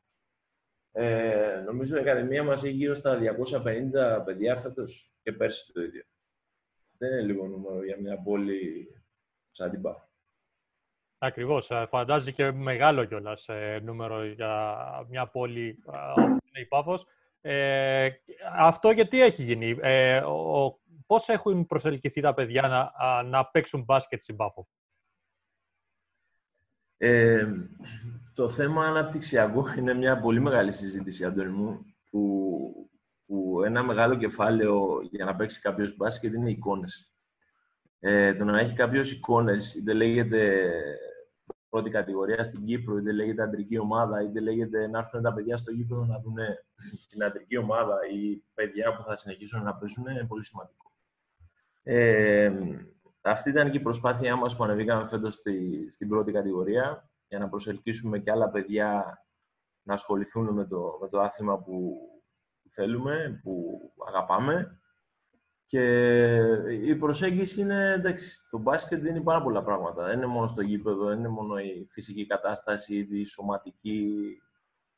Ε, 0.95 1.61
νομίζω 1.65 1.97
η 1.97 1.99
Ακαδημία 1.99 2.43
μας 2.43 2.63
έχει 2.63 2.73
γύρω 2.73 2.93
στα 2.93 3.19
250 3.19 4.23
παιδιά 4.25 4.57
φέτος 4.57 5.13
και 5.21 5.31
πέρσι 5.31 5.73
το 5.73 5.81
ίδιο. 5.81 6.03
Δεν 6.97 7.11
είναι 7.11 7.21
λίγο 7.21 7.47
νούμερο 7.47 7.83
για 7.83 7.97
μια 7.99 8.21
πόλη 8.21 8.87
σαν 9.51 9.71
την 9.71 9.81
Πάφο. 9.81 10.07
Ακριβώς. 11.17 11.71
Ε, 11.71 11.85
Φαντάζει 11.89 12.33
και 12.33 12.51
μεγάλο 12.51 13.05
κιόλας 13.05 13.49
νούμερο 13.81 14.25
για 14.25 14.75
μια 15.09 15.27
πόλη 15.27 15.83
α, 15.85 16.11
όπως 16.11 16.49
είναι 16.49 16.59
η 16.59 16.65
Πάφος. 16.65 17.05
Ε, 17.41 18.09
αυτό 18.57 18.91
γιατί 18.91 19.21
έχει 19.21 19.43
γίνει; 19.43 19.77
Ε, 19.81 20.17
ο, 20.17 20.79
πώς 21.05 21.29
έχουν 21.29 21.65
προσελκυθεί 21.65 22.21
τα 22.21 22.33
παιδιά 22.33 22.61
να, 22.61 23.07
α, 23.07 23.23
να 23.23 23.45
παίξουν 23.45 23.83
μπάσκετ 23.83 24.21
στην 24.21 24.35
Πάφο; 24.35 24.67
Ε, 26.97 27.47
το 28.33 28.49
θέμα 28.49 28.85
αναπτυξιακό 28.85 29.65
είναι 29.77 29.93
μια 29.93 30.19
πολύ 30.19 30.39
μεγάλη 30.39 30.71
συζήτηση, 30.71 31.25
Αντώνη 31.25 31.51
μου, 31.51 31.85
που, 32.09 32.89
που 33.25 33.63
ένα 33.65 33.83
μεγάλο 33.83 34.15
κεφάλαιο 34.15 34.99
για 35.01 35.25
να 35.25 35.35
παίξει 35.35 35.61
κάποιος 35.61 35.95
μπάσκετ 35.95 36.33
είναι 36.33 36.49
οι 36.49 36.53
εικόνες. 36.53 37.13
Ε, 37.99 38.33
το 38.33 38.43
να 38.43 38.59
έχει 38.59 38.75
κάποιος 38.75 39.11
εικόνες, 39.11 39.73
είτε 39.73 39.93
λέγεται 39.93 40.71
πρώτη 41.73 41.89
κατηγορία 41.89 42.43
στην 42.43 42.65
Κύπρο, 42.65 42.97
είτε 42.97 43.11
λέγεται 43.11 43.43
αντρική 43.43 43.77
ομάδα, 43.77 44.21
είτε 44.23 44.39
λέγεται 44.39 44.87
να 44.87 44.99
έρθουν 44.99 45.21
τα 45.21 45.33
παιδιά 45.33 45.57
στο 45.57 45.71
γήπεδο 45.71 46.05
να 46.05 46.19
δουν 46.19 46.35
την 47.09 47.23
αντρική 47.23 47.57
ομάδα 47.57 47.97
ή 48.13 48.43
παιδιά 48.53 48.95
που 48.95 49.03
θα 49.03 49.15
συνεχίσουν 49.15 49.63
να 49.63 49.75
παίζουν, 49.75 50.07
είναι 50.07 50.25
πολύ 50.27 50.45
σημαντικό. 50.45 50.91
Ε, 51.83 52.51
αυτή 53.21 53.49
ήταν 53.49 53.71
και 53.71 53.77
η 53.77 53.81
προσπάθειά 53.81 54.35
μας 54.35 54.55
που 54.55 54.63
ανεβήκαμε 54.63 55.07
φέτος 55.07 55.33
στη, 55.33 55.87
στην 55.89 56.07
πρώτη 56.07 56.31
κατηγορία 56.31 57.09
για 57.33 57.41
να 57.41 57.49
προσελκύσουμε 57.49 58.19
και 58.19 58.31
άλλα 58.31 58.49
παιδιά 58.49 59.17
να 59.83 59.93
ασχοληθούν 59.93 60.53
με 60.53 60.65
το, 60.65 60.97
με 61.01 61.09
το 61.09 61.19
άθλημα 61.19 61.59
που 61.59 61.97
θέλουμε, 62.69 63.39
που 63.43 63.79
αγαπάμε. 64.07 64.81
Και 65.65 65.83
η 66.69 66.95
προσέγγιση 66.95 67.61
είναι, 67.61 67.93
εντάξει, 67.93 68.45
το 68.49 68.57
μπάσκετ 68.57 69.01
δίνει 69.01 69.21
πάρα 69.21 69.41
πολλά 69.41 69.63
πράγματα. 69.63 70.05
Δεν 70.05 70.17
είναι 70.17 70.25
μόνο 70.25 70.47
στο 70.47 70.61
γήπεδο, 70.61 71.05
δεν 71.05 71.19
είναι 71.19 71.27
μόνο 71.27 71.57
η 71.57 71.87
φυσική 71.89 72.25
κατάσταση, 72.25 73.07
η 73.11 73.23
σωματική 73.23 74.23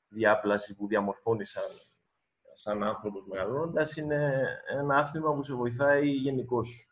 διάπλαση 0.07 0.75
που 0.75 0.87
διαμορφώνει 0.87 1.45
σαν, 1.45 1.69
σαν 2.53 2.83
άνθρωπος 2.83 3.27
μεγαλώνοντας. 3.27 3.95
Είναι 3.97 4.47
ένα 4.67 4.95
άθλημα 4.95 5.33
που 5.33 5.41
σε 5.41 5.53
βοηθάει 5.53 6.09
γενικώς 6.09 6.89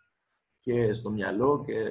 και 0.60 0.94
στο 0.94 1.10
μυαλό 1.10 1.64
και 1.66 1.90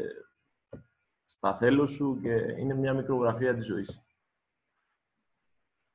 στα 1.33 1.55
θέλω 1.55 1.87
σου 1.87 2.19
και 2.23 2.33
είναι 2.33 2.75
μια 2.75 2.95
μικρογραφία 2.95 3.55
της 3.55 3.67
ζωής. 3.67 4.03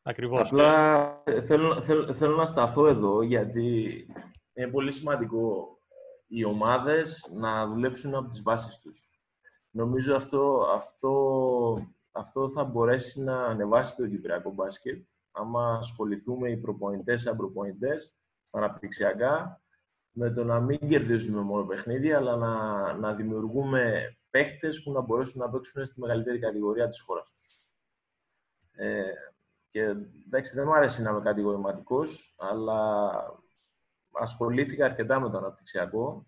Ακριβώς. 0.01 0.47
Απλά 0.47 1.21
ε, 1.25 1.41
θέλω, 1.41 1.81
θέλω, 1.81 2.13
θέλω 2.13 2.35
να 2.35 2.45
σταθώ 2.45 2.87
εδώ 2.87 3.21
γιατί 3.21 3.95
είναι 4.53 4.71
πολύ 4.71 4.91
σημαντικό 4.91 5.77
οι 6.27 6.43
ομάδες 6.43 7.31
να 7.35 7.67
δουλέψουν 7.67 8.15
από 8.15 8.27
τις 8.27 8.41
βάσεις 8.41 8.79
τους. 8.79 9.11
Νομίζω 9.69 10.15
αυτό, 10.15 10.67
αυτό, 10.75 11.13
αυτό 12.11 12.49
θα 12.49 12.63
μπορέσει 12.63 13.21
να 13.21 13.45
ανεβάσει 13.45 13.95
το 13.95 14.07
κυπριακό 14.07 14.51
μπάσκετ 14.51 15.05
άμα 15.31 15.77
ασχοληθούμε 15.77 16.49
οι 16.49 16.57
προπονητές 16.57 17.21
σαν 17.21 17.37
προπονητές 17.37 18.15
στα 18.43 18.57
αναπτυξιακά 18.57 19.61
με 20.11 20.29
το 20.31 20.43
να 20.43 20.59
μην 20.59 20.79
κερδίζουμε 20.89 21.41
μόνο 21.41 21.65
παιχνίδια, 21.65 22.17
αλλά 22.17 22.35
να, 22.35 22.93
να 22.93 23.13
δημιουργούμε 23.13 24.16
παίχτες 24.29 24.83
που 24.83 24.91
να 24.91 25.01
μπορέσουν 25.01 25.41
να 25.41 25.49
παίξουν 25.49 25.85
στη 25.85 25.99
μεγαλύτερη 25.99 26.39
κατηγορία 26.39 26.87
της 26.87 27.01
χώρας 27.01 27.31
τους. 27.31 27.65
Ε, 28.71 29.13
και 29.69 29.81
εντάξει, 30.25 30.55
δεν 30.55 30.65
μου 30.67 30.75
άρεσε 30.75 31.01
να 31.01 31.09
είμαι 31.09 31.21
κατηγορηματικός, 31.21 32.35
αλλά 32.37 33.11
ασχολήθηκα 34.11 34.85
αρκετά 34.85 35.19
με 35.19 35.29
το 35.29 35.37
αναπτυξιακό 35.37 36.27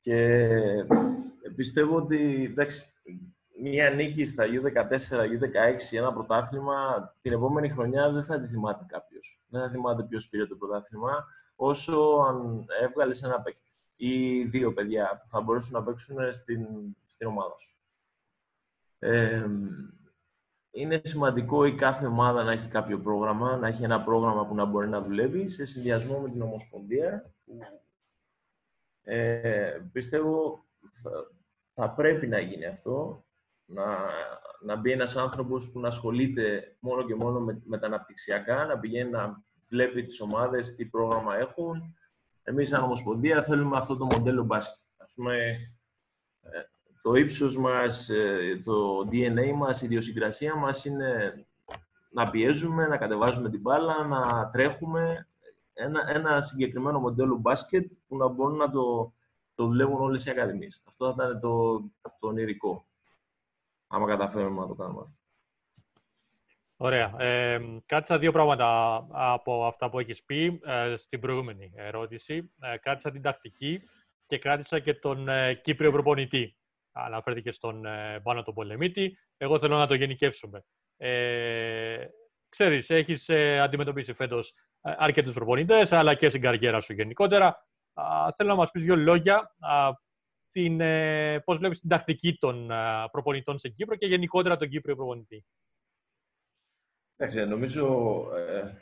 και 0.00 0.48
πιστεύω 1.56 1.96
ότι 1.96 2.44
εντάξει, 2.50 2.84
μία 3.62 3.90
νίκη 3.90 4.24
στα 4.24 4.44
U14, 4.46 5.18
U16, 5.18 5.76
ένα 5.90 6.12
πρωτάθλημα, 6.12 6.76
την 7.20 7.32
επόμενη 7.32 7.68
χρονιά 7.68 8.10
δεν 8.10 8.24
θα 8.24 8.40
τη 8.40 8.46
θυμάται 8.46 8.84
κάποιος. 8.88 9.42
Δεν 9.48 9.60
θα 9.60 9.70
θυμάται 9.70 10.02
ποιος 10.02 10.28
πήρε 10.28 10.46
το 10.46 10.56
πρωτάθλημα, 10.56 11.24
όσο 11.56 12.24
αν 12.28 12.66
έβγαλες 12.80 13.22
ένα 13.22 13.40
παίκτη 13.40 13.77
ή 14.00 14.44
δύο 14.44 14.72
παιδιά 14.72 15.20
που 15.22 15.28
θα 15.28 15.40
μπορέσουν 15.40 15.72
να 15.72 15.84
παίξουν 15.84 16.32
στην, 16.32 16.66
στην 17.06 17.26
ομάδα 17.26 17.58
σου. 17.58 17.76
Ε, 18.98 19.46
είναι 20.70 21.00
σημαντικό 21.04 21.64
η 21.64 21.74
κάθε 21.74 22.06
ομάδα 22.06 22.42
να 22.42 22.52
έχει 22.52 22.68
κάποιο 22.68 22.98
πρόγραμμα, 23.00 23.56
να 23.56 23.66
έχει 23.66 23.84
ένα 23.84 24.04
πρόγραμμα 24.04 24.46
που 24.46 24.54
να 24.54 24.64
μπορεί 24.64 24.88
να 24.88 25.02
δουλεύει 25.02 25.48
σε 25.48 25.64
συνδυασμό 25.64 26.20
με 26.20 26.30
την 26.30 26.42
Ομοσπονδία. 26.42 27.34
Που, 27.44 27.58
ε, 29.02 29.80
πιστεύω 29.92 30.64
θα, 30.90 31.10
θα 31.74 31.90
πρέπει 31.90 32.26
να 32.26 32.38
γίνει 32.38 32.66
αυτό, 32.66 33.24
να, 33.64 33.98
να 34.60 34.76
μπει 34.76 34.92
ένας 34.92 35.16
άνθρωπος 35.16 35.70
που 35.70 35.80
να 35.80 35.88
ασχολείται 35.88 36.76
μόνο 36.80 37.04
και 37.04 37.14
μόνο 37.14 37.40
με, 37.40 37.62
με 37.64 37.78
τα 37.78 37.86
αναπτυξιακά, 37.86 38.64
να 38.64 38.78
πηγαίνει 38.78 39.10
να 39.10 39.42
βλέπει 39.68 40.02
τις 40.04 40.20
ομάδες, 40.20 40.74
τι 40.74 40.86
πρόγραμμα 40.86 41.36
έχουν. 41.36 41.97
Εμείς 42.48 42.68
σαν 42.68 42.82
Ομοσπονδία 42.82 43.42
θέλουμε 43.42 43.76
αυτό 43.76 43.96
το 43.96 44.04
μοντέλο 44.04 44.44
μπάσκετ. 44.44 44.78
Ας 44.96 45.12
πούμε, 45.14 45.36
ε, 46.42 46.62
το 47.02 47.14
ύψος 47.14 47.56
μας, 47.56 48.08
ε, 48.08 48.60
το 48.64 49.08
DNA 49.10 49.52
μας, 49.56 49.82
η 49.82 49.84
ιδιοσυγκρασία 49.84 50.56
μας 50.56 50.84
είναι 50.84 51.44
να 52.10 52.30
πιέζουμε, 52.30 52.86
να 52.86 52.96
κατεβάζουμε 52.96 53.50
την 53.50 53.60
μπάλα, 53.60 54.06
να 54.06 54.50
τρέχουμε. 54.50 55.28
Ένα, 55.72 56.10
ένα 56.10 56.40
συγκεκριμένο 56.40 56.98
μοντέλο 56.98 57.36
μπάσκετ 57.36 57.92
που 58.08 58.16
να 58.16 58.28
μπορούν 58.28 58.56
να 58.56 58.70
το, 58.70 59.12
το 59.54 59.66
δουλεύουν 59.66 60.00
όλες 60.00 60.26
οι 60.26 60.30
ακαδημίες. 60.30 60.82
Αυτό 60.88 61.14
θα 61.14 61.24
ήταν 61.24 61.40
το, 61.40 61.78
το 62.18 62.26
ονειρικό, 62.26 62.86
άμα 63.86 64.06
καταφέρουμε 64.06 64.60
να 64.60 64.66
το 64.66 64.74
κάνουμε 64.74 65.00
αυτό. 65.00 65.27
Ωραία. 66.80 67.14
Ε, 67.18 67.60
κράτησα 67.86 68.18
δύο 68.18 68.32
πράγματα 68.32 69.06
από 69.10 69.66
αυτά 69.66 69.90
που 69.90 69.98
έχεις 69.98 70.24
πει 70.24 70.60
ε, 70.64 70.96
στην 70.96 71.20
προηγούμενη 71.20 71.72
ερώτηση. 71.76 72.52
Ε, 72.60 72.76
κράτησα 72.76 73.10
την 73.10 73.22
τακτική 73.22 73.82
και 74.26 74.38
κράτησα 74.38 74.78
και 74.78 74.94
τον 74.94 75.28
ε, 75.28 75.54
Κύπριο 75.54 75.92
προπονητή. 75.92 76.56
Αναφέρθηκε 76.92 77.52
στον 77.52 77.84
ε, 77.84 78.20
Πάνο 78.22 78.42
τον 78.42 78.54
Πολεμίτη. 78.54 79.18
Εγώ 79.36 79.58
θέλω 79.58 79.76
να 79.76 79.86
το 79.86 79.94
γενικεύσουμε. 79.94 80.64
Ε, 80.96 82.06
ξέρεις, 82.48 82.90
έχεις 82.90 83.28
ε, 83.28 83.60
αντιμετωπίσει 83.60 84.12
φέτος 84.12 84.54
ε, 84.80 84.94
αρκετούς 84.96 85.34
προπονητές, 85.34 85.92
αλλά 85.92 86.14
και 86.14 86.28
στην 86.28 86.40
καριέρα 86.40 86.80
σου 86.80 86.92
γενικότερα. 86.92 87.46
Α, 87.92 88.32
θέλω 88.36 88.48
να 88.48 88.54
μας 88.54 88.70
πεις 88.70 88.82
δύο 88.82 88.96
λόγια 88.96 89.54
α, 89.58 89.90
την, 90.50 90.80
ε, 90.80 91.40
πώς 91.40 91.58
βλέπεις 91.58 91.80
την 91.80 91.88
τακτική 91.88 92.36
των 92.38 92.70
α, 92.70 93.08
προπονητών 93.10 93.58
στην 93.58 93.74
Κύπρο 93.74 93.96
και 93.96 94.06
γενικότερα 94.06 94.56
τον 94.56 94.68
Κύπριο 94.68 94.96
προπονητή. 94.96 95.44
Εντάξει, 97.20 97.44
νομίζω 97.46 97.86
ε, 98.36 98.72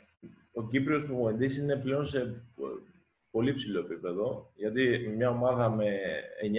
ο 0.51 0.67
Κύπριος 0.67 1.05
προπονητής 1.05 1.57
είναι 1.57 1.75
πλέον 1.75 2.05
σε 2.05 2.43
πολύ 3.31 3.53
ψηλό 3.53 3.79
επίπεδο. 3.79 4.51
Γιατί 4.55 5.13
μια 5.15 5.29
ομάδα 5.29 5.69
με 5.69 5.99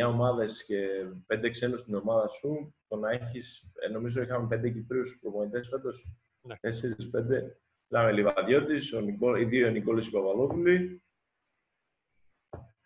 9 0.05 0.09
ομάδες 0.09 0.65
και 0.65 0.87
5 1.27 1.51
ξένους 1.51 1.81
στην 1.81 1.95
ομάδα 1.95 2.29
σου, 2.29 2.75
το 2.89 2.97
να 2.97 3.11
έχεις, 3.11 3.73
ε, 3.81 3.89
νομίζω 3.89 4.23
είχαμε 4.23 4.47
5 4.47 4.71
Κυπρίους 4.73 5.19
προπονητές 5.21 5.69
φέτος, 5.69 6.07
Ναι. 6.41 6.55
4-5. 6.61 7.61
Λάμε 7.89 8.13
Λιβαδιώτης, 8.13 8.93
ο 8.93 9.01
Νικό, 9.01 9.37
οι 9.37 9.45
δύο 9.45 9.71
Νικόλες 9.71 10.11
Παπαδόπουλοι. 10.11 11.03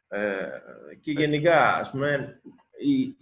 Ε, 0.08 0.48
και 1.00 1.12
γενικά, 1.12 1.74
ας 1.76 1.90
πούμε, 1.90 2.40
η, 2.78 3.16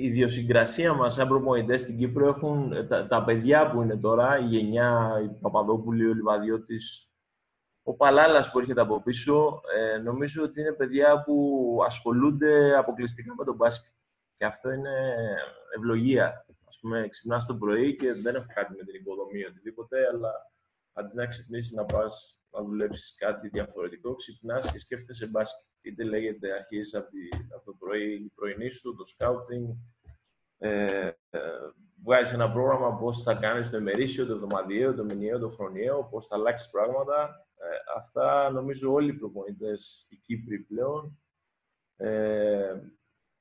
η 0.00 0.06
ιδιοσυγκρασία 0.06 0.92
μας 0.92 1.14
σαν 1.14 1.28
προπονητές 1.28 1.80
στην 1.80 1.98
Κύπρο 1.98 2.28
έχουν 2.28 2.86
τα, 2.88 3.06
τα 3.06 3.24
παιδιά 3.24 3.70
που 3.70 3.82
είναι 3.82 3.96
τώρα, 3.96 4.38
η 4.38 4.44
γενιά, 4.44 5.20
η 5.24 5.28
Παπαδόπουλη, 5.40 6.08
ο 6.08 6.14
Λιβαδιώτης, 6.14 7.12
ο 7.82 7.94
Παλάλας 7.94 8.50
που 8.50 8.58
έρχεται 8.58 8.80
από 8.80 9.02
πίσω, 9.02 9.60
ε, 9.76 9.98
νομίζω 9.98 10.42
ότι 10.42 10.60
είναι 10.60 10.72
παιδιά 10.72 11.22
που 11.22 11.78
ασχολούνται 11.84 12.76
αποκλειστικά 12.76 13.34
με 13.34 13.44
τον 13.44 13.54
μπάσκετ. 13.54 13.92
Και 14.36 14.44
αυτό 14.44 14.70
είναι 14.70 15.14
ευλογία. 15.76 16.46
Ας 16.68 16.78
πούμε, 16.80 17.08
ξυπνάς 17.08 17.46
το 17.46 17.54
πρωί 17.54 17.94
και 17.94 18.12
δεν 18.12 18.34
έχω 18.34 18.46
κάτι 18.54 18.74
με 18.76 18.84
την 18.84 18.94
υποδομή 18.94 19.38
ή 19.38 19.44
οτιδήποτε, 19.44 19.96
αλλά 20.12 20.32
αντί 20.92 21.16
να 21.16 21.26
ξυπνήσεις 21.26 21.72
να 21.72 21.84
πας 21.84 22.42
να 22.50 22.62
δουλέψεις 22.62 23.14
κάτι 23.14 23.48
διαφορετικό, 23.48 24.14
ξυπνάς 24.14 24.70
και 24.70 24.78
σκέφτεσαι 24.78 25.26
μπάσκετ. 25.26 25.67
Είτε 25.80 26.04
λέγεται 26.04 26.52
αρχίζει 26.52 26.96
από, 26.96 27.08
από, 27.54 27.64
το 27.64 27.76
πρωί, 27.78 28.12
η 28.12 28.32
πρωινή 28.34 28.70
σου, 28.70 28.96
το 28.96 29.04
scouting, 29.16 29.76
ε, 30.58 31.10
ε, 31.30 31.40
βγάζεις 32.04 32.34
ένα 32.34 32.52
πρόγραμμα 32.52 32.96
πώς 32.96 33.22
θα 33.22 33.34
κάνεις 33.34 33.70
το 33.70 33.76
ημερήσιο, 33.76 34.26
το 34.26 34.32
εβδομαδιαίο, 34.32 34.94
το 34.94 35.04
μηνιαίο, 35.04 35.38
το 35.38 35.50
χρονιαίο, 35.50 36.04
πώς 36.04 36.26
θα 36.26 36.36
αλλάξεις 36.36 36.70
πράγματα. 36.70 37.46
Ε, 37.54 37.76
αυτά 37.96 38.50
νομίζω 38.50 38.92
όλοι 38.92 39.10
οι 39.10 39.14
προπονητές, 39.14 40.06
οι 40.08 40.16
Κύπροι 40.16 40.58
πλέον, 40.58 41.18
ε, 41.96 42.80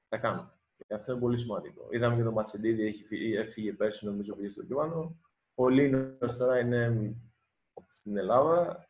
τα 0.07 0.17
κάνουν. 0.17 0.51
Και 0.87 0.93
αυτό 0.93 1.11
είναι 1.11 1.21
πολύ 1.21 1.37
σημαντικό. 1.37 1.87
Είδαμε 1.91 2.15
και 2.15 2.23
το 2.23 2.31
Ματσεντίδη 2.31 3.05
έφυγε 3.37 3.73
πέρσι, 3.73 4.05
νομίζω, 4.05 4.35
πήγε 4.35 4.49
στο 4.49 4.61
Λίβανο. 4.61 5.19
Ο 5.55 5.69
Λίνος 5.69 6.37
τώρα 6.37 6.59
είναι 6.59 7.15
στην 7.87 8.17
Ελλάδα. 8.17 8.86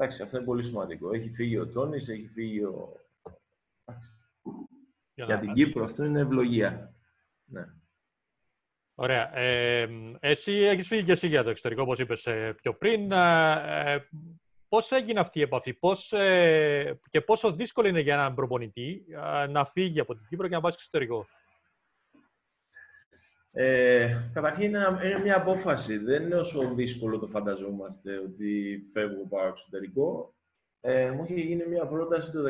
Εντάξει, 0.00 0.22
αυτό 0.22 0.36
είναι 0.36 0.46
πολύ 0.46 0.62
σημαντικό. 0.62 1.14
Έχει 1.14 1.30
φύγει 1.30 1.58
ο 1.58 1.66
Τόνις, 1.66 2.08
έχει 2.08 2.28
φύγει 2.28 2.62
ο... 2.62 2.92
Για, 5.14 5.24
Για 5.24 5.38
την 5.38 5.52
Κύπρο 5.52 5.84
αυτό 5.84 6.04
είναι 6.04 6.20
ευλογία. 6.20 6.94
Ναι. 7.44 7.64
Ωραία. 8.94 9.36
Ε, 9.38 9.88
εσύ 10.20 10.52
έχεις 10.52 10.86
φύγει 10.86 11.04
και 11.04 11.12
εσύ 11.12 11.26
για 11.26 11.42
το 11.42 11.50
εξωτερικό, 11.50 11.82
όπως 11.82 11.98
είπες 11.98 12.26
ε, 12.26 12.54
πιο 12.62 12.74
πριν. 12.74 13.12
Ε, 13.12 13.92
ε, 13.94 14.08
πώς 14.68 14.92
έγινε 14.92 15.20
αυτή 15.20 15.38
η 15.38 15.42
επαφή; 15.42 15.74
Πώς, 15.74 16.12
ε, 16.12 17.00
και 17.10 17.20
πόσο 17.20 17.52
δύσκολο 17.52 17.88
είναι 17.88 18.00
για 18.00 18.14
έναν 18.14 18.34
προπονητή 18.34 19.04
να 19.48 19.64
φύγει 19.64 20.00
από 20.00 20.14
την 20.14 20.26
Κύπρο 20.28 20.48
και 20.48 20.54
να 20.54 20.60
πάει 20.60 20.70
στο 20.70 20.80
εξωτερικό; 20.80 21.26
Ε, 23.60 24.30
καταρχήν 24.32 24.64
είναι 24.64 25.18
μια 25.22 25.36
απόφαση. 25.36 25.96
Δεν 25.98 26.22
είναι 26.22 26.34
όσο 26.34 26.74
δύσκολο 26.74 27.18
το 27.18 27.26
φανταζόμαστε 27.26 28.18
ότι 28.18 28.82
φεύγω 28.92 29.26
πάω 29.28 29.46
εξωτερικό. 29.46 30.34
Ε, 30.80 31.10
μου 31.10 31.24
είχε 31.24 31.34
γίνει 31.34 31.66
μια 31.66 31.86
πρόταση 31.86 32.32
το 32.32 32.42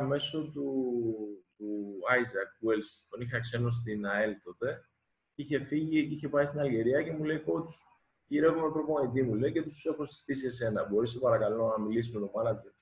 2014 0.00 0.06
μέσω 0.06 0.50
του, 0.52 0.94
του 1.56 1.98
Isaac 2.20 2.68
Wells. 2.68 3.06
Τον 3.08 3.20
είχα 3.20 3.40
ξένο 3.40 3.70
στην 3.70 4.06
ΑΕΛ 4.06 4.36
τότε. 4.44 4.84
Είχε 5.34 5.64
φύγει 5.64 6.08
και 6.08 6.14
είχε 6.14 6.28
πάει 6.28 6.44
στην 6.44 6.60
Αλγερία 6.60 7.02
και 7.02 7.12
μου 7.12 7.24
λέει 7.24 7.42
coach, 7.46 7.88
γυρεύουμε 8.26 8.70
προπονητή 8.70 9.22
μου 9.22 9.34
λέει 9.34 9.52
και 9.52 9.62
τους 9.62 9.84
έχω 9.84 10.04
συστήσει 10.04 10.46
εσένα. 10.46 10.84
Μπορείς 10.84 11.18
παρακαλώ 11.18 11.66
να 11.66 11.84
μιλήσεις 11.84 12.14
με 12.14 12.20
τον 12.20 12.30
manager. 12.34 12.72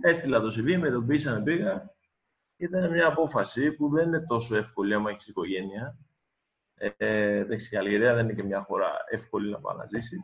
Έστειλα 0.00 0.40
το 0.40 0.46
CV, 0.46 0.76
με 0.78 0.90
τον 0.90 1.06
πείσανε, 1.06 1.42
πήγα. 1.42 1.94
Ήταν 2.56 2.90
μια 2.90 3.06
απόφαση 3.06 3.72
που 3.72 3.88
δεν 3.88 4.06
είναι 4.06 4.20
τόσο 4.20 4.56
εύκολη 4.56 4.94
άμα 4.94 5.10
έχεις 5.10 5.28
οικογένεια. 5.28 5.98
Ε, 6.82 7.44
η 7.70 7.76
Αλγερία 7.76 8.14
δεν 8.14 8.24
είναι 8.24 8.34
και 8.34 8.42
μια 8.42 8.62
χώρα 8.62 9.04
εύκολη 9.08 9.50
να 9.50 9.60
πάει 9.60 9.76
να 9.76 9.84
ζήσει. 9.84 10.18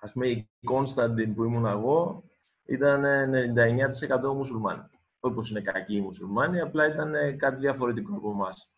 Α 0.00 0.12
πούμε, 0.12 0.28
η 0.28 0.50
Κόνσταντιν 0.64 1.34
που 1.34 1.44
ήμουν 1.44 1.66
εγώ 1.66 2.24
ήταν 2.64 3.04
99% 4.30 4.34
μουσουλμάνοι. 4.34 4.82
Όπως 5.20 5.50
είναι 5.50 5.60
κακοί 5.60 5.96
οι 5.96 6.00
μουσουλμάνοι, 6.00 6.60
απλά 6.60 6.86
ήταν 6.86 7.36
κάτι 7.36 7.56
διαφορετικό 7.56 8.16
από 8.16 8.30
εμάς. 8.30 8.72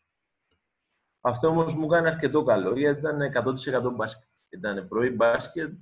Αυτό 1.21 1.49
όμως 1.49 1.75
μου 1.75 1.85
έκανε 1.85 2.09
αρκετό 2.09 2.43
καλό, 2.45 2.77
γιατί 2.77 2.99
ήταν 2.99 3.21
100% 3.21 3.93
μπάσκετ. 3.95 4.29
Ήταν 4.49 4.89
πρωί 4.89 5.11
μπάσκετ, 5.11 5.81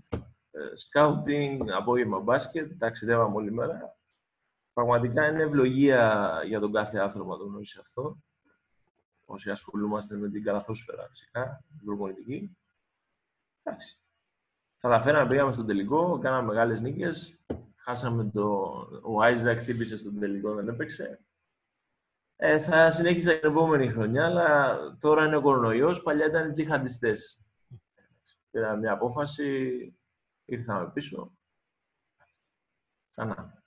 σκάουτινγκ, 0.74 1.70
απόγευμα 1.70 2.20
μπάσκετ, 2.20 2.72
ταξιδεύαμε 2.78 3.36
όλη 3.36 3.52
μέρα. 3.52 3.96
Πραγματικά 4.72 5.28
είναι 5.28 5.42
ευλογία 5.42 6.30
για 6.46 6.60
τον 6.60 6.72
κάθε 6.72 6.98
άνθρωπο 6.98 7.30
να 7.30 7.38
το 7.38 7.44
γνωρίσει 7.44 7.78
αυτό 7.80 8.22
όσοι 9.32 9.50
ασχολούμαστε 9.50 10.16
με 10.16 10.30
την 10.30 10.42
καλαθόσφαιρα 10.42 11.08
φυσικά, 11.08 11.64
την 11.76 11.86
προπονητική. 11.86 12.56
Εντάξει. 13.62 14.00
Καταφέραμε, 14.78 15.28
πήγαμε 15.28 15.52
στον 15.52 15.66
τελικό, 15.66 16.18
κάναμε 16.18 16.46
μεγάλες 16.46 16.80
νίκες. 16.80 17.40
Χάσαμε 17.76 18.30
το... 18.30 18.72
Ο 19.02 19.22
Άιζακ 19.22 19.58
χτύπησε 19.58 19.96
στον 19.96 20.18
τελικό, 20.18 20.54
δεν 20.54 20.68
έπαιξε. 20.68 21.24
Ε, 22.36 22.58
θα 22.58 22.90
συνέχισα 22.90 23.38
την 23.38 23.48
επόμενη 23.48 23.88
χρονιά, 23.88 24.24
αλλά 24.24 24.78
τώρα 25.00 25.24
είναι 25.26 25.36
ο 25.36 25.40
κορονοϊός, 25.40 26.02
παλιά 26.02 26.26
ήταν 26.26 26.48
οι 26.48 26.50
τζιχαντιστές. 26.50 27.42
Πήρα 28.50 28.76
μια 28.76 28.92
απόφαση, 28.92 29.98
ήρθαμε 30.44 30.90
πίσω. 30.90 31.32
Ξανά. 33.10 33.64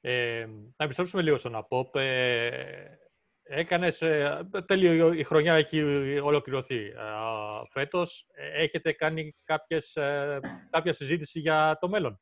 Ε, 0.00 0.46
να 0.76 0.84
επιστρέψουμε 0.84 1.22
λίγο 1.22 1.36
στον 1.36 1.54
ΑΠΟΠ. 1.54 1.96
Ε, 1.96 3.01
Έκανες, 3.44 4.02
ε, 4.02 4.48
τέλειο 4.66 5.12
η 5.12 5.24
χρονιά 5.24 5.54
έχει 5.54 5.80
ολοκληρωθεί 6.18 6.86
ε, 6.86 6.92
φέτος. 7.70 8.26
Ε, 8.32 8.62
έχετε 8.62 8.92
κάνει 8.92 9.36
κάποιες, 9.44 9.92
κάποια 10.70 10.92
συζήτηση 10.92 11.40
για 11.40 11.78
το 11.80 11.88
μέλλον; 11.88 12.20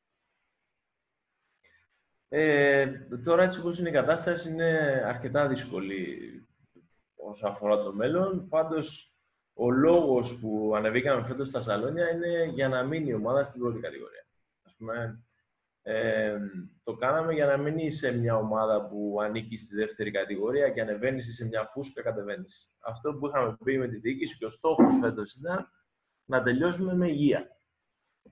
Ε, 2.29 2.87
τώρα 3.25 3.43
έτσι 3.43 3.61
όπως 3.61 3.79
είναι 3.79 3.89
η 3.89 3.93
κατάσταση 3.93 4.51
είναι 4.51 5.03
αρκετά 5.07 5.49
δύσκολη 5.49 6.19
όσον 7.15 7.51
αφορά 7.51 7.83
το 7.83 7.93
μέλλον. 7.93 8.49
Πάντως, 8.49 9.15
ο 9.53 9.71
λόγος 9.71 10.39
που 10.41 10.73
ανεβήκαμε 10.77 11.25
φέτος 11.25 11.49
στα 11.49 11.61
σαλόνια 11.61 12.11
είναι 12.11 12.45
για 12.45 12.69
να 12.69 12.85
μείνει 12.85 13.09
η 13.09 13.15
ομάδα 13.15 13.43
στην 13.43 13.61
πρώτη 13.61 13.81
κατηγορία. 13.81 14.27
Ας 14.63 14.75
πούμε, 14.77 15.25
ε, 15.83 16.39
το 16.83 16.95
κάναμε 16.97 17.33
για 17.33 17.47
να 17.47 17.57
μην 17.57 17.79
είσαι 17.79 18.13
μια 18.13 18.37
ομάδα 18.37 18.89
που 18.89 19.19
ανήκει 19.23 19.57
στη 19.57 19.77
δεύτερη 19.77 20.11
κατηγορία 20.11 20.71
και 20.71 20.81
ανεβαίνεις 20.81 21.35
σε 21.35 21.47
μια 21.47 21.67
φούσκα 21.67 22.03
κατεβαίνεις. 22.03 22.77
Αυτό 22.81 23.15
που 23.15 23.27
είχαμε 23.27 23.57
πει 23.65 23.79
με 23.79 23.89
τη 23.89 23.97
διοίκηση 23.97 24.39
και 24.39 24.45
ο 24.45 24.51
στόχος 24.51 24.99
φέτος 25.01 25.35
ήταν 25.35 25.69
να 26.25 26.43
τελειώσουμε 26.43 26.95
με 26.95 27.09
υγεία. 27.09 27.57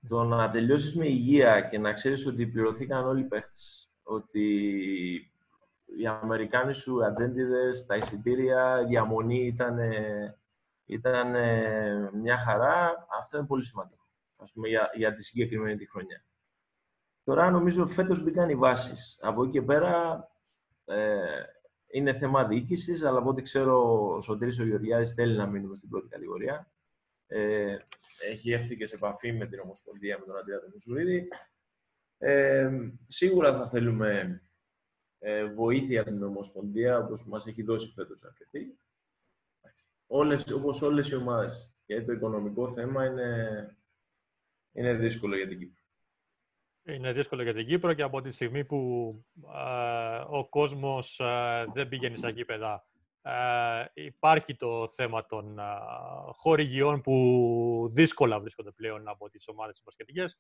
Το 0.08 0.24
να 0.24 0.50
τελειώσεις 0.50 0.96
με 0.96 1.06
υγεία 1.06 1.60
και 1.60 1.78
να 1.78 1.92
ξέρεις 1.92 2.26
ότι 2.26 2.46
πληρωθήκαν 2.46 3.06
όλοι 3.06 3.20
οι 3.20 3.28
παίχτες. 3.28 3.92
Ότι 4.02 4.44
οι 5.84 6.06
Αμερικάνοι 6.06 6.74
σου 6.74 7.04
ατζέντιδες, 7.04 7.86
τα 7.86 7.96
εισιτήρια, 7.96 8.80
η 8.80 8.84
διαμονή 8.84 9.46
ήταν, 9.46 9.78
ήταν 10.84 11.30
μια 12.20 12.36
χαρά. 12.38 13.06
Αυτό 13.18 13.38
είναι 13.38 13.46
πολύ 13.46 13.64
σημαντικό 13.64 13.98
ας 14.38 14.52
πούμε, 14.52 14.68
για, 14.68 14.90
για 14.94 15.14
τη 15.14 15.22
συγκεκριμένη 15.22 15.76
τη 15.76 15.90
χρονιά. 15.90 16.24
Τώρα 17.28 17.50
νομίζω 17.50 17.86
φέτος 17.86 18.22
μπήκαν 18.22 18.48
οι 18.48 18.54
βάσεις. 18.54 19.18
Από 19.20 19.42
εκεί 19.42 19.52
και 19.52 19.62
πέρα 19.62 20.28
ε, 20.84 21.42
είναι 21.86 22.12
θέμα 22.12 22.44
διοίκησης, 22.46 23.02
αλλά 23.02 23.18
από 23.18 23.28
ό,τι 23.28 23.42
ξέρω 23.42 24.04
ο 24.14 24.20
Σωτήρης 24.20 24.58
ο 24.58 24.64
Γεωργιάδης 24.64 25.12
θέλει 25.12 25.36
να 25.36 25.46
μείνουμε 25.46 25.74
στην 25.74 25.88
πρώτη 25.88 26.08
κατηγορία. 26.08 26.72
Ε, 27.26 27.76
έχει 28.30 28.52
έρθει 28.52 28.76
και 28.76 28.86
σε 28.86 28.94
επαφή 28.94 29.32
με 29.32 29.46
την 29.46 29.60
Ομοσπονδία, 29.60 30.18
με 30.18 30.24
τον 30.24 30.36
Αντρέα 30.36 30.58
Μουσουρίδη. 30.72 31.28
Ε, 32.18 32.70
σίγουρα 33.06 33.56
θα 33.56 33.68
θέλουμε 33.68 34.42
ε, 35.18 35.44
βοήθεια 35.44 36.00
από 36.00 36.10
την 36.10 36.22
Ομοσπονδία, 36.22 36.98
όπως 36.98 37.26
μας 37.26 37.46
έχει 37.46 37.62
δώσει 37.62 37.92
φέτος 37.92 38.24
αρκετή. 38.24 38.78
Όλες, 40.06 40.50
όπως 40.52 40.82
όλες 40.82 41.08
οι 41.08 41.14
ομάδες. 41.14 41.72
Γιατί 41.86 42.04
το 42.04 42.12
οικονομικό 42.12 42.68
θέμα 42.68 43.04
είναι, 43.04 43.76
είναι 44.72 44.94
δύσκολο 44.94 45.36
για 45.36 45.48
την 45.48 45.58
Κύπρο. 45.58 45.77
Είναι 46.88 47.12
δύσκολο 47.12 47.42
για 47.42 47.54
την 47.54 47.66
Κύπρο 47.66 47.92
και 47.92 48.02
από 48.02 48.20
τη 48.20 48.30
στιγμή 48.30 48.64
που 48.64 48.78
ο 50.28 50.48
κόσμος 50.48 51.20
δεν 51.72 51.88
πηγαίνει 51.88 52.16
στα 52.16 52.28
γήπεδα 52.28 52.86
υπάρχει 53.94 54.56
το 54.56 54.88
θέμα 54.88 55.26
των 55.26 55.58
χορηγιών 56.32 57.00
που 57.00 57.90
δύσκολα 57.94 58.40
βρίσκονται 58.40 58.70
πλέον 58.70 59.08
από 59.08 59.30
τις 59.30 59.48
ομάδες 59.48 59.74
της 59.74 59.84
μπασκετικές. 59.84 60.38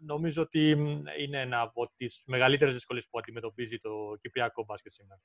Νομίζω 0.00 0.42
ότι 0.42 0.70
είναι 1.18 1.40
ένα 1.40 1.60
από 1.60 1.90
τις 1.96 2.22
μεγαλύτερες 2.26 2.74
δυσκολίες 2.74 3.08
που 3.10 3.18
αντιμετωπίζει 3.18 3.78
το 3.78 4.16
κυπριακό 4.20 4.64
μπάσκετ 4.64 4.92
σήμερα. 4.92 5.20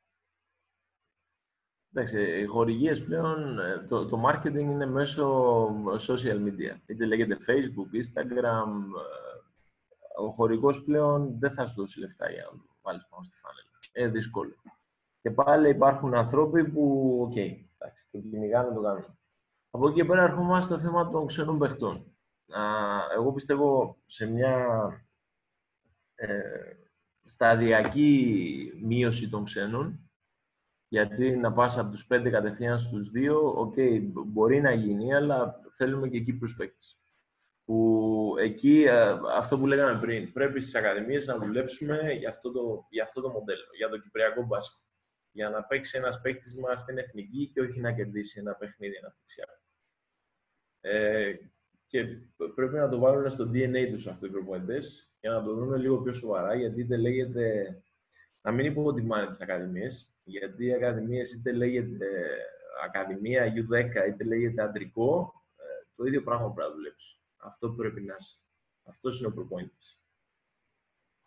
Εντάξει, 1.93 2.41
οι 2.41 2.45
χορηγίες 2.45 3.03
πλέον, 3.03 3.59
ε, 3.59 3.85
το, 3.87 4.05
το 4.05 4.23
marketing 4.29 4.53
είναι 4.53 4.85
μέσω 4.85 5.65
social 6.07 6.37
media. 6.45 6.75
Είτε 6.85 7.05
λέγεται 7.05 7.37
Facebook, 7.47 7.95
Instagram, 7.95 8.71
ο 10.17 10.31
χορηγός 10.31 10.83
πλέον 10.83 11.39
δεν 11.39 11.51
θα 11.51 11.65
σου 11.65 11.75
δώσει 11.75 11.99
λεφτά 11.99 12.31
για 12.31 12.43
να 12.43 12.49
το 12.57 12.75
βάλεις 12.81 13.07
πάνω 13.07 13.23
στη 13.23 13.35
φάνελα. 13.35 13.69
Είναι 13.93 14.07
δύσκολο. 14.07 14.55
Και 15.21 15.31
πάλι 15.31 15.69
υπάρχουν 15.69 16.13
άνθρωποι 16.13 16.69
που, 16.69 17.17
OK, 17.21 17.31
okay, 17.31 17.65
εντάξει, 17.77 18.07
το 18.11 18.19
κυνηγάνε, 18.19 18.73
το 18.73 18.81
κάνουν. 18.81 19.17
Από 19.69 19.87
εκεί 19.87 19.95
και 19.95 20.05
πέρα 20.05 20.23
ερχόμαστε 20.23 20.77
στο 20.77 20.87
θέμα 20.87 21.09
των 21.09 21.25
ξένων 21.25 21.59
παιχτών. 21.59 22.15
εγώ 23.15 23.33
πιστεύω 23.33 23.97
σε 24.05 24.25
μια 24.25 24.67
σταδιακή 27.23 28.71
μείωση 28.83 29.29
των 29.29 29.43
ξένων, 29.43 30.09
γιατί 30.87 31.35
να 31.35 31.53
πας 31.53 31.77
από 31.77 31.91
τους 31.91 32.05
πέντε 32.05 32.29
κατευθείαν 32.29 32.79
στους 32.79 33.09
δύο, 33.09 33.53
οκ, 33.59 33.75
μπορεί 34.25 34.61
να 34.61 34.71
γίνει, 34.71 35.15
αλλά 35.15 35.61
θέλουμε 35.71 36.07
και 36.07 36.19
Κύπριους 36.19 36.55
παίκτες. 36.55 36.99
Που 37.65 38.35
εκεί, 38.39 38.83
ε, 38.83 39.17
αυτό 39.35 39.57
που 39.57 39.67
λέγαμε 39.67 39.99
πριν, 39.99 40.31
πρέπει 40.31 40.59
στις 40.59 40.75
ακαδημίες 40.75 41.25
να 41.25 41.37
δουλέψουμε 41.37 42.13
για 42.13 42.29
αυτό 42.29 42.51
το, 42.51 42.87
για 42.89 43.03
αυτό 43.03 43.21
το 43.21 43.29
μοντέλο, 43.29 43.63
για 43.77 43.89
το 43.89 43.97
κυπριακό 43.97 44.45
μπάσκετ. 44.45 44.83
Για 45.31 45.49
να 45.49 45.63
παίξει 45.63 45.97
ένας 45.97 46.21
παίκτης 46.21 46.55
μας 46.55 46.81
στην 46.81 46.97
εθνική 46.97 47.51
και 47.53 47.61
όχι 47.61 47.79
να 47.79 47.93
κερδίσει 47.93 48.39
ένα 48.39 48.53
παιχνίδι 48.55 48.97
αναπτυξιακό. 48.97 49.53
Ε, 50.81 51.33
και 51.87 52.05
πρέπει 52.55 52.75
να 52.75 52.89
το 52.89 52.99
βάλουν 52.99 53.29
στο 53.29 53.49
DNA 53.53 53.87
τους 53.89 54.07
αυτοί 54.07 54.25
οι 54.25 54.29
προπονητές 54.29 55.13
για 55.19 55.31
να 55.31 55.43
το 55.43 55.53
δούμε 55.53 55.77
λίγο 55.77 55.97
πιο 55.97 56.11
σοβαρά, 56.11 56.55
γιατί 56.55 56.81
είτε 56.81 56.97
λέγεται 56.97 57.77
να 58.41 58.51
μην 58.51 58.65
υποτιμάνε 58.65 59.27
τις 59.27 59.41
ακαδημίες, 59.41 60.13
γιατί 60.23 60.65
οι 60.65 60.73
ακαδημίες 60.73 61.33
είτε 61.33 61.51
λέγεται 61.51 62.07
Ακαδημία 62.83 63.53
U10 63.53 64.07
είτε 64.07 64.23
λέγεται 64.23 64.61
αντρικό, 64.61 65.33
ε, 65.55 65.63
το 65.95 66.05
ίδιο 66.05 66.23
πράγμα 66.23 66.51
πρέπει 66.51 66.69
να 66.69 66.75
δουλέψει. 66.75 67.19
Αυτό 67.45 67.69
πρέπει 67.69 68.01
να 68.01 68.15
είσαι. 68.19 68.39
Αυτός 68.83 69.19
είναι 69.19 69.27
ο 69.27 69.33
προπόνητης. 69.33 69.99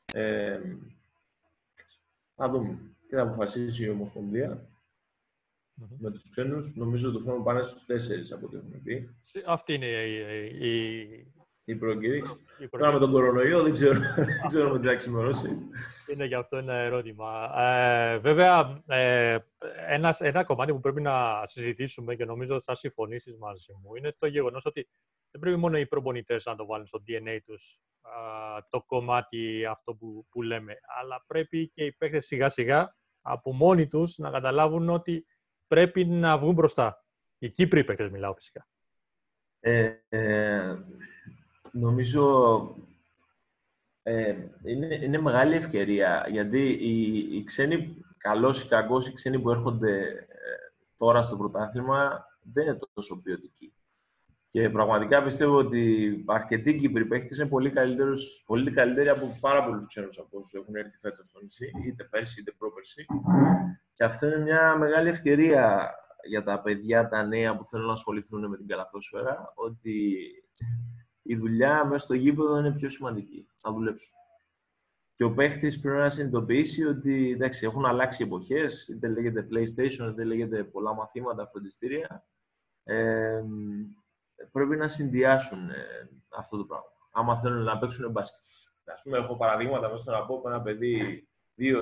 Ε, 0.05 0.61
να 2.35 2.49
δούμε 2.49 2.79
τι 3.09 3.15
θα 3.15 3.23
αποφασίσει 3.23 3.85
η 3.85 3.89
ομοσπονδια 3.89 4.69
με 5.99 6.11
τους 6.11 6.31
ξένους. 6.31 6.75
Νομίζω 6.75 7.09
ότι 7.09 7.19
το 7.19 7.25
χρόνο 7.25 7.43
πάνε 7.43 7.63
στους 7.63 7.85
τέσσερις 7.85 8.33
από 8.33 8.47
ό,τι 8.47 8.57
έχουμε 8.57 8.81
πει. 8.85 9.17
Αυτή 9.47 9.73
είναι 9.73 9.87
η, 9.87 10.17
η, 10.69 11.33
η 11.65 11.75
προκήρυξη. 11.77 12.37
Τώρα 12.71 12.93
με 12.93 12.99
τον 12.99 13.11
κορονοϊό 13.11 13.63
δεν 13.63 13.73
ξέρω, 13.73 14.01
δεν 14.15 14.47
ξέρω 14.47 14.73
με 14.73 14.81
τι 14.81 14.87
θα 14.87 14.95
ξημερώσει. 14.95 15.59
Είναι 16.13 16.25
γι' 16.25 16.35
αυτό 16.35 16.57
ένα 16.57 16.75
ερώτημα. 16.75 17.61
Ε, 17.63 18.19
βέβαια, 18.19 18.83
ε, 18.87 19.39
ένας, 19.87 20.21
ένα 20.21 20.45
κομμάτι 20.45 20.73
που 20.73 20.81
πρέπει 20.81 21.01
να 21.01 21.47
συζητήσουμε 21.47 22.17
και 22.17 22.25
νομίζω 22.25 22.55
ότι 22.55 22.65
θα 22.65 22.75
συμφωνήσεις 22.75 23.37
μαζί 23.37 23.73
μου 23.83 23.95
είναι 23.95 24.15
το 24.19 24.27
γεγονός 24.27 24.65
ότι 24.65 24.89
δεν 25.31 25.41
πρέπει 25.41 25.57
μόνο 25.57 25.79
οι 25.79 25.87
προπονητές 25.87 26.45
να 26.45 26.57
το 26.57 26.67
βάλουν 26.67 26.87
στο 26.87 27.03
DNA 27.07 27.39
τους 27.45 27.81
το 28.71 28.83
κομμάτι 28.83 29.65
αυτό 29.65 29.95
που, 29.95 30.27
που 30.31 30.43
λέμε, 30.43 30.75
αλλά 31.01 31.25
πρέπει 31.27 31.71
και 31.75 31.85
οι 31.85 31.93
παίχτε 31.93 32.21
σιγά 32.21 32.49
σιγά 32.49 32.97
από 33.21 33.55
μόνοι 33.55 33.89
τους 33.89 34.19
να 34.19 34.31
καταλάβουν 34.31 34.89
ότι 34.89 35.27
πρέπει 35.67 36.05
να 36.05 36.39
βγουν 36.39 36.55
μπροστά. 36.55 37.05
Οι 37.39 37.51
Κύπροι 37.51 37.85
παίχτε 37.85 38.11
μιλάω 38.11 38.35
φυσικά. 38.35 38.69
Ε, 39.61 39.95
ε, 40.09 40.77
νομίζω 41.73 42.59
ε, 44.03 44.37
είναι, 44.65 44.95
είναι 44.95 45.19
μεγάλη 45.19 45.55
ευκαιρία 45.55 46.27
γιατί 46.31 46.69
οι, 46.69 47.17
οι 47.37 47.45
ξένοι, 47.45 47.97
καλός 48.19 48.63
ή 48.63 48.69
κακός, 48.69 49.09
οι 49.09 49.13
ξένοι 49.13 49.41
που 49.41 49.51
έρχονται 49.51 50.01
ε, 50.01 50.27
τώρα 50.97 51.23
στο 51.23 51.37
πρωτάθλημα 51.37 52.27
δεν 52.53 52.67
είναι 52.67 52.79
τόσο 52.95 53.23
ποιοτικοί. 53.23 53.73
Και 54.59 54.71
πραγματικά 54.71 55.23
πιστεύω 55.23 55.57
ότι 55.57 56.25
αρκετοί 56.27 56.77
Κύπροι 56.77 57.07
παίχτε 57.07 57.35
είναι 57.35 57.49
πολύ, 57.49 57.71
καλύτερος, 57.71 58.43
πολύ 58.47 58.71
καλύτεροι 58.71 59.09
από 59.09 59.39
πάρα 59.41 59.65
πολλούς 59.65 59.87
ξένους 59.87 60.19
από 60.19 60.39
όσους 60.39 60.53
έχουν 60.53 60.75
έρθει 60.75 60.99
φέτος 60.99 61.29
στο 61.29 61.41
νησί, 61.43 61.71
είτε 61.87 62.05
πέρσι 62.05 62.41
είτε 62.41 62.53
πρόπερσι. 62.59 63.07
Και 63.95 64.05
αυτό 64.05 64.27
είναι 64.27 64.39
μια 64.39 64.77
μεγάλη 64.77 65.09
ευκαιρία 65.09 65.95
για 66.29 66.43
τα 66.43 66.61
παιδιά, 66.61 67.09
τα 67.09 67.23
νέα 67.23 67.57
που 67.57 67.65
θέλουν 67.65 67.87
να 67.87 67.93
ασχοληθούν 67.93 68.49
με 68.49 68.57
την 68.57 68.67
καλαθόσφαιρα, 68.67 69.53
ότι 69.55 70.19
η 71.23 71.37
δουλειά 71.37 71.85
μέσα 71.85 72.05
στο 72.05 72.15
γήπεδο 72.15 72.59
είναι 72.59 72.73
πιο 72.73 72.89
σημαντική. 72.89 73.47
Να 73.63 73.73
δουλέψουν. 73.73 74.15
Και 75.15 75.25
ο 75.25 75.35
παίχτη 75.35 75.79
πρέπει 75.79 75.99
να 75.99 76.09
συνειδητοποιήσει 76.09 76.85
ότι 76.85 77.31
εντάξει, 77.31 77.67
έχουν 77.67 77.87
αλλάξει 77.87 78.23
εποχές, 78.23 78.89
είτε 78.89 79.09
λέγεται 79.09 79.47
PlayStation, 79.51 80.11
είτε 80.11 80.25
λέγεται 80.25 80.65
πολλά 80.65 80.95
μαθήματα, 80.95 81.47
φροντιστήρια. 81.47 82.27
Ε, 82.85 83.43
πρέπει 84.53 84.77
να 84.77 84.89
συνδυάσουν 84.89 85.71
ε, 85.71 86.11
αυτό 86.29 86.57
το 86.57 86.65
πράγμα. 86.65 86.87
Άμα 87.13 87.37
θέλουν 87.37 87.63
να 87.63 87.79
παίξουν 87.79 88.11
μπάσκετ. 88.11 88.41
Α 88.85 89.03
πούμε, 89.03 89.19
έχω 89.19 89.37
παραδείγματα 89.37 89.89
μέσα 89.89 90.03
στον 90.03 90.15
από 90.15 90.43
ένα 90.47 90.63
παιδί 90.63 91.29
2-3, 91.59 91.63
20 91.63 91.73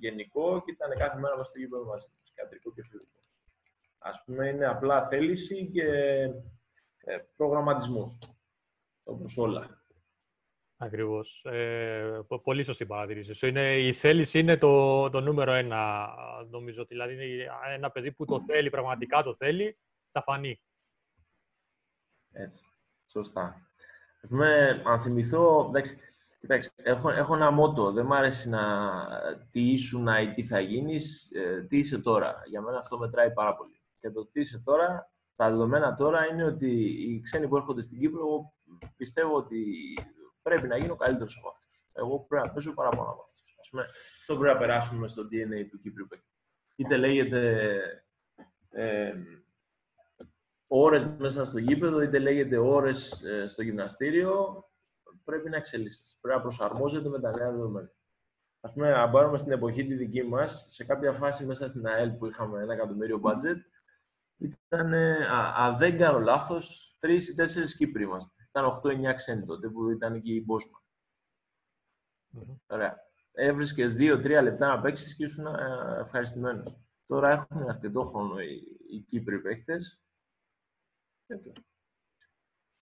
γενικό 0.00 0.62
και 0.64 0.70
ήταν 0.70 0.98
κάθε 0.98 1.18
μέρα 1.18 1.36
μέσα 1.36 1.50
στο 1.50 1.58
γήπεδο 1.58 1.84
μαζί 1.84 2.06
τους, 2.20 2.32
κεντρικό 2.32 2.72
και 2.72 2.82
φιλικό. 2.82 3.18
Α 3.98 4.10
πούμε, 4.24 4.48
είναι 4.48 4.66
απλά 4.66 5.06
θέληση 5.06 5.70
και 5.72 5.88
ε, 6.96 7.18
προγραμματισμός, 7.36 8.18
όπως 9.04 9.36
όλα. 9.36 9.82
Ακριβώς. 10.76 11.44
Ε, 11.44 12.20
πολύ 12.42 12.62
σωστή 12.62 12.86
παρατηρήση. 12.86 13.48
Είναι, 13.48 13.78
η 13.78 13.92
θέληση 13.92 14.38
είναι 14.38 14.56
το, 14.56 15.10
το 15.10 15.20
νούμερο 15.20 15.52
ένα, 15.52 16.08
νομίζω. 16.50 16.84
Δηλαδή, 16.84 17.46
ένα 17.74 17.90
παιδί 17.90 18.12
που 18.12 18.24
το 18.24 18.40
θέλει, 18.46 18.70
πραγματικά 18.70 19.22
το 19.22 19.34
θέλει, 19.34 19.76
θα 20.14 20.22
φανεί. 20.22 20.60
Έτσι. 22.32 22.60
Σωστά. 23.06 23.68
πούμε, 24.28 24.82
αν 24.84 25.00
θυμηθώ, 25.00 25.66
εντάξει, 25.68 25.98
κοιτάξτε, 26.40 26.72
έχω, 26.76 27.10
έχω 27.10 27.34
ένα 27.34 27.50
μότο. 27.50 27.92
Δεν 27.92 28.06
μ' 28.06 28.12
αρέσει 28.12 28.48
να 28.48 28.62
τι 29.50 29.70
ήσουν 29.70 30.06
ή 30.06 30.32
τι 30.34 30.44
θα 30.44 30.60
γίνεις, 30.60 31.30
ε, 31.34 31.62
τι 31.62 31.78
είσαι 31.78 31.98
τώρα. 31.98 32.42
Για 32.46 32.60
μένα 32.60 32.78
αυτό 32.78 32.98
μετράει 32.98 33.32
πάρα 33.32 33.56
πολύ. 33.56 33.82
Και 34.00 34.10
το 34.10 34.26
τι 34.26 34.40
είσαι 34.40 34.58
τώρα 34.58 35.12
τα 35.36 35.50
δεδομένα 35.50 35.96
τώρα 35.96 36.26
είναι 36.26 36.44
ότι 36.44 36.70
οι 36.80 37.20
ξένοι 37.20 37.48
που 37.48 37.56
έρχονται 37.56 37.82
στην 37.82 37.98
Κύπρο 37.98 38.54
πιστεύω 38.96 39.36
ότι 39.36 39.64
πρέπει 40.42 40.66
να 40.66 40.76
γίνω 40.76 40.96
καλύτερος 40.96 41.36
από 41.38 41.48
αυτούς. 41.48 41.86
Εγώ 41.92 42.20
πρέπει 42.20 42.46
να 42.46 42.52
παίζω 42.52 42.74
παραπάνω 42.74 43.10
από 43.10 43.22
αυτούς. 43.22 43.54
αυτό 44.20 44.36
πρέπει 44.36 44.54
να 44.54 44.58
περάσουμε 44.58 45.06
στο 45.06 45.22
DNA 45.22 45.68
του 45.70 45.80
Κύπρου 45.80 46.06
Είτε 46.76 46.96
λέγεται 46.96 47.70
ε, 48.70 49.14
ώρες 50.66 51.06
μέσα 51.18 51.44
στο 51.44 51.58
γήπεδο, 51.58 52.02
είτε 52.02 52.18
λέγεται 52.18 52.58
ώρες 52.58 53.22
ε, 53.22 53.46
στο 53.46 53.62
γυμναστήριο, 53.62 54.64
πρέπει 55.24 55.50
να 55.50 55.56
εξελίσσεις. 55.56 56.18
Πρέπει 56.20 56.36
να 56.36 56.42
προσαρμόζεται 56.42 57.08
με 57.08 57.20
τα 57.20 57.30
νέα 57.30 57.50
δεδομένα. 57.50 57.92
Α 58.60 58.72
πούμε, 58.72 58.94
αν 58.94 59.10
πάρουμε 59.10 59.38
στην 59.38 59.52
εποχή 59.52 59.86
τη 59.86 59.94
δική 59.94 60.22
μας, 60.22 60.66
σε 60.70 60.84
κάποια 60.84 61.12
φάση 61.12 61.44
μέσα 61.46 61.66
στην 61.66 61.86
ΑΕΛ 61.86 62.10
που 62.10 62.26
είχαμε 62.26 62.62
ένα 62.62 62.72
εκατομμύριο 62.72 63.20
budget, 63.24 63.58
ήταν, 64.36 64.94
αν 65.56 65.76
δεν 65.76 65.98
κάνω 65.98 66.18
λάθος, 66.18 66.96
τρεις 67.00 67.28
ή 67.28 67.34
τέσσερις 67.34 67.76
Κύπροι 67.76 68.02
είμαστε. 68.02 68.46
Ήταν 68.48 68.80
8-9 68.82 69.14
ξένοι 69.14 69.44
τότε 69.44 69.68
που 69.68 69.90
ήταν 69.90 70.14
εκεί 70.14 70.34
η 70.34 70.42
Μπόσμαν. 70.46 70.82
Mm-hmm. 72.36 72.56
Ωραία. 72.66 72.96
Έβρισκες 73.32 73.94
δύο-τρία 73.94 74.42
λεπτά 74.42 74.66
να 74.66 74.80
παίξεις 74.80 75.16
και 75.16 75.24
ήσουν 75.24 75.46
ευχαριστημένος. 76.00 76.78
Τώρα 77.06 77.30
έχουν 77.30 77.68
αρκετό 77.68 78.02
χρόνο 78.02 78.40
οι, 78.40 78.62
οι 78.90 79.00
Κύπροι 79.00 79.40
παίχτε. 79.40 79.76
Πρέπει 81.26 81.58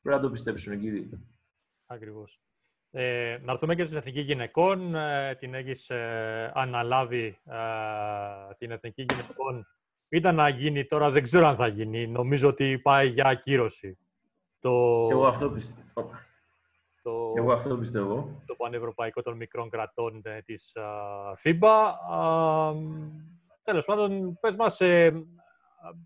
να 0.02 0.20
το 0.20 0.30
πιστέψουν 0.30 0.72
εκεί. 0.72 1.10
Ακριβώς. 1.86 2.40
Ε, 2.90 3.38
να 3.42 3.52
έρθουμε 3.52 3.74
και 3.74 3.84
στην 3.84 3.96
Εθνική 3.96 4.20
Γυναικών. 4.20 4.94
Ε, 4.94 5.34
την 5.34 5.54
έχεις 5.54 5.90
ε, 5.90 6.52
αναλάβει 6.54 7.40
ε, 7.44 8.54
την 8.58 8.70
Εθνική 8.70 9.04
Γυναικών 9.08 9.66
ήταν 10.08 10.34
να 10.34 10.48
γίνει, 10.48 10.86
τώρα 10.86 11.10
δεν 11.10 11.22
ξέρω 11.22 11.46
αν 11.46 11.56
θα 11.56 11.66
γίνει. 11.66 12.06
Νομίζω 12.06 12.48
ότι 12.48 12.78
πάει 12.78 13.08
για 13.08 13.24
ακύρωση. 13.26 13.98
Το... 14.58 14.70
Εγώ 15.10 15.26
αυτό 15.26 15.50
πιστεύω. 15.50 16.10
Το... 17.02 17.32
Εγώ 17.36 17.52
αυτό 17.52 17.78
πιστεύω. 17.78 18.42
Το 18.46 18.54
πανευρωπαϊκό 18.54 19.22
των 19.22 19.36
μικρών 19.36 19.70
κρατών 19.70 20.20
ε, 20.24 20.42
της 20.42 20.72
FIBA. 21.42 21.92
τέλος 23.62 23.84
πάντων, 23.84 24.38
πες 24.40 24.56
μας, 24.56 24.80
ε, 24.80 25.26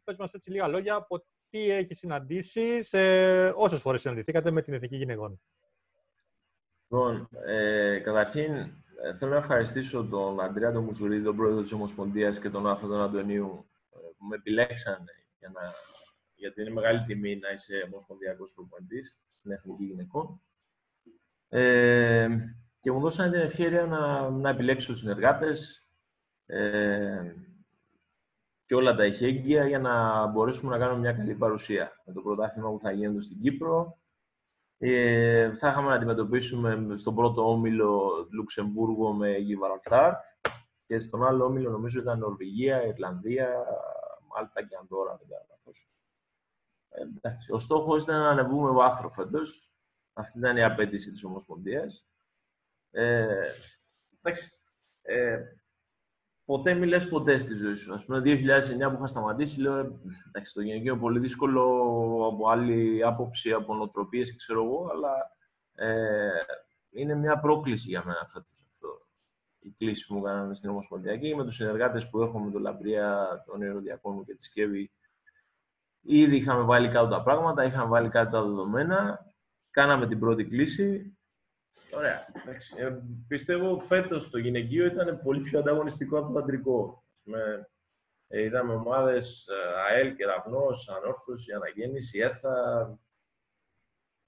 πες 0.04 0.16
μας 0.16 0.32
έτσι 0.32 0.50
λίγα 0.50 0.68
λόγια 0.68 0.94
από 0.94 1.24
τι 1.50 1.70
έχει 1.70 1.94
συναντήσει, 1.94 2.88
ε, 2.90 3.52
όσες 3.54 3.80
φορές 3.80 4.00
συναντηθήκατε 4.00 4.50
με 4.50 4.62
την 4.62 4.74
Εθνική 4.74 4.96
Γυναικών. 4.96 5.40
Λοιπόν, 6.88 7.28
ε, 7.46 7.98
καταρχήν 7.98 8.54
ε, 9.02 9.14
θέλω 9.14 9.30
να 9.30 9.36
ευχαριστήσω 9.36 10.04
τον 10.04 10.40
Αντρέα 10.40 10.72
τον 10.72 10.84
Μουσουρίδη, 10.84 11.24
τον 11.24 11.36
πρόεδρο 11.36 11.62
της 11.62 11.72
Ομοσπονδίας 11.72 12.38
και 12.38 12.50
τον 12.50 12.66
Άφρο 12.66 12.88
τον 12.88 13.00
Αντωνίου 13.00 13.70
που 13.90 14.24
με 14.26 14.36
επιλέξανε 14.36 15.12
για 15.38 15.50
να, 15.54 15.60
γιατί 16.34 16.60
είναι 16.60 16.70
μεγάλη 16.70 17.04
τιμή 17.04 17.36
να 17.36 17.50
είσαι 17.50 17.82
ομοσπονδιακός 17.86 18.52
προπονητής 18.52 19.22
στην 19.38 19.50
Εθνική 19.50 19.84
Γυναικών. 19.84 20.40
Ε, 21.48 22.28
και 22.80 22.92
μου 22.92 23.00
δώσανε 23.00 23.30
την 23.30 23.40
ευκαιρία 23.40 23.86
να, 23.86 24.30
να 24.30 24.50
επιλέξω 24.50 24.94
συνεργάτες 24.94 25.88
ε, 26.46 27.34
και 28.66 28.74
όλα 28.74 28.94
τα 28.94 29.06
ηχέγγυα 29.06 29.66
για 29.66 29.78
να 29.78 30.26
μπορέσουμε 30.26 30.70
να 30.70 30.78
κάνουμε 30.78 31.00
μια 31.00 31.12
καλή 31.12 31.34
παρουσία 31.34 32.02
με 32.04 32.12
το 32.12 32.20
πρωτάθλημα 32.20 32.70
που 32.70 32.80
θα 32.80 32.92
γίνεται 32.92 33.20
στην 33.20 33.40
Κύπρο. 33.40 33.98
Ε, 34.78 35.56
θα 35.56 35.68
είχαμε 35.68 35.88
να 35.88 35.94
αντιμετωπίσουμε 35.94 36.96
στον 36.96 37.14
πρώτο 37.14 37.50
όμιλο 37.50 38.12
Λουξεμβούργο 38.32 39.12
με 39.12 39.36
Γιβαραλτάρ 39.36 40.12
και 40.86 40.98
στον 40.98 41.26
άλλο 41.26 41.44
όμιλο 41.44 41.70
νομίζω 41.70 42.00
ήταν 42.00 42.18
Νορβηγία, 42.18 42.86
Ιρλανδία, 42.86 43.64
Μάλτα 44.28 44.62
και 44.66 44.76
Ανδόρα, 44.80 45.16
δεν 45.16 45.28
κάνω 45.28 45.56
ε, 46.96 47.52
ο 47.52 47.58
στόχος 47.58 48.02
ήταν 48.02 48.20
να 48.20 48.28
ανεβούμε 48.28 48.70
βάθρο 48.70 49.08
φέτος. 49.08 49.70
Αυτή 50.12 50.38
ήταν 50.38 50.56
η 50.56 50.64
απέτηση 50.64 51.10
της 51.10 51.24
Ομοσπονδίας. 51.24 52.06
Ε, 52.90 53.48
εντάξει, 54.20 54.50
ε, 55.02 55.38
ποτέ 56.46 56.74
μη 56.74 56.86
λες 56.86 57.08
ποτέ 57.08 57.38
στη 57.38 57.54
ζωή 57.54 57.74
σου. 57.74 57.94
Ας 57.94 58.04
πούμε, 58.04 58.20
2009 58.20 58.90
που 58.90 58.96
είχα 58.96 59.06
σταματήσει, 59.06 59.60
λέω, 59.60 59.76
«Ε, 59.78 59.92
εντάξει, 60.26 60.54
το 60.54 60.60
γυναικείο 60.60 60.92
είναι 60.92 61.00
πολύ 61.00 61.18
δύσκολο 61.18 61.62
από 62.32 62.48
άλλη 62.48 63.04
άποψη, 63.04 63.52
από 63.52 63.74
νοοτροπίες, 63.74 64.36
ξέρω 64.36 64.64
εγώ, 64.64 64.88
αλλά 64.92 65.36
ε, 65.74 66.28
είναι 66.90 67.14
μια 67.14 67.38
πρόκληση 67.38 67.88
για 67.88 68.02
μένα 68.06 68.26
φέτος 68.26 68.64
αυτό. 68.72 68.88
Η 69.58 69.70
κλίση 69.78 70.06
που 70.06 70.14
μου 70.14 70.22
κάνανε 70.22 70.54
στην 70.54 70.70
Ομοσπονδιακή 70.70 71.34
με 71.34 71.44
τους 71.44 71.54
συνεργάτες 71.54 72.10
που 72.10 72.22
έχω 72.22 72.38
με 72.38 72.50
τον 72.50 72.62
Λαμπρία, 72.62 73.26
τον 73.46 73.62
Ιεροδιακόνο 73.62 74.24
και 74.24 74.34
τη 74.34 74.42
Σκεύη. 74.42 74.90
Ήδη 76.00 76.36
είχαμε 76.36 76.62
βάλει 76.62 76.88
κάτω 76.88 77.08
τα 77.08 77.22
πράγματα, 77.22 77.64
είχαμε 77.64 77.86
βάλει 77.86 78.08
κάτω 78.08 78.30
τα 78.30 78.42
δεδομένα, 78.42 79.26
κάναμε 79.70 80.06
την 80.06 80.18
πρώτη 80.18 80.44
κλίση. 80.44 81.15
Ωραία. 81.94 82.26
εντάξει. 82.42 82.74
Ε, 82.78 82.98
πιστεύω 83.28 83.78
φέτος 83.78 84.30
το 84.30 84.38
γυναικείο 84.38 84.86
ήταν 84.86 85.20
πολύ 85.22 85.40
πιο 85.40 85.58
ανταγωνιστικό 85.58 86.18
από 86.18 86.32
το 86.32 86.38
αντρικό. 86.38 87.04
Ας 87.08 87.20
πούμε, 87.24 87.68
ε, 88.28 88.42
είδαμε 88.42 88.74
ομάδες 88.74 89.46
ε, 89.48 89.80
ΑΕΛ, 89.92 90.16
Κεραυνός, 90.16 90.88
Ανόρθωση, 90.88 91.52
Αναγέννηση, 91.52 92.18
ΕΘΑ. 92.18 92.54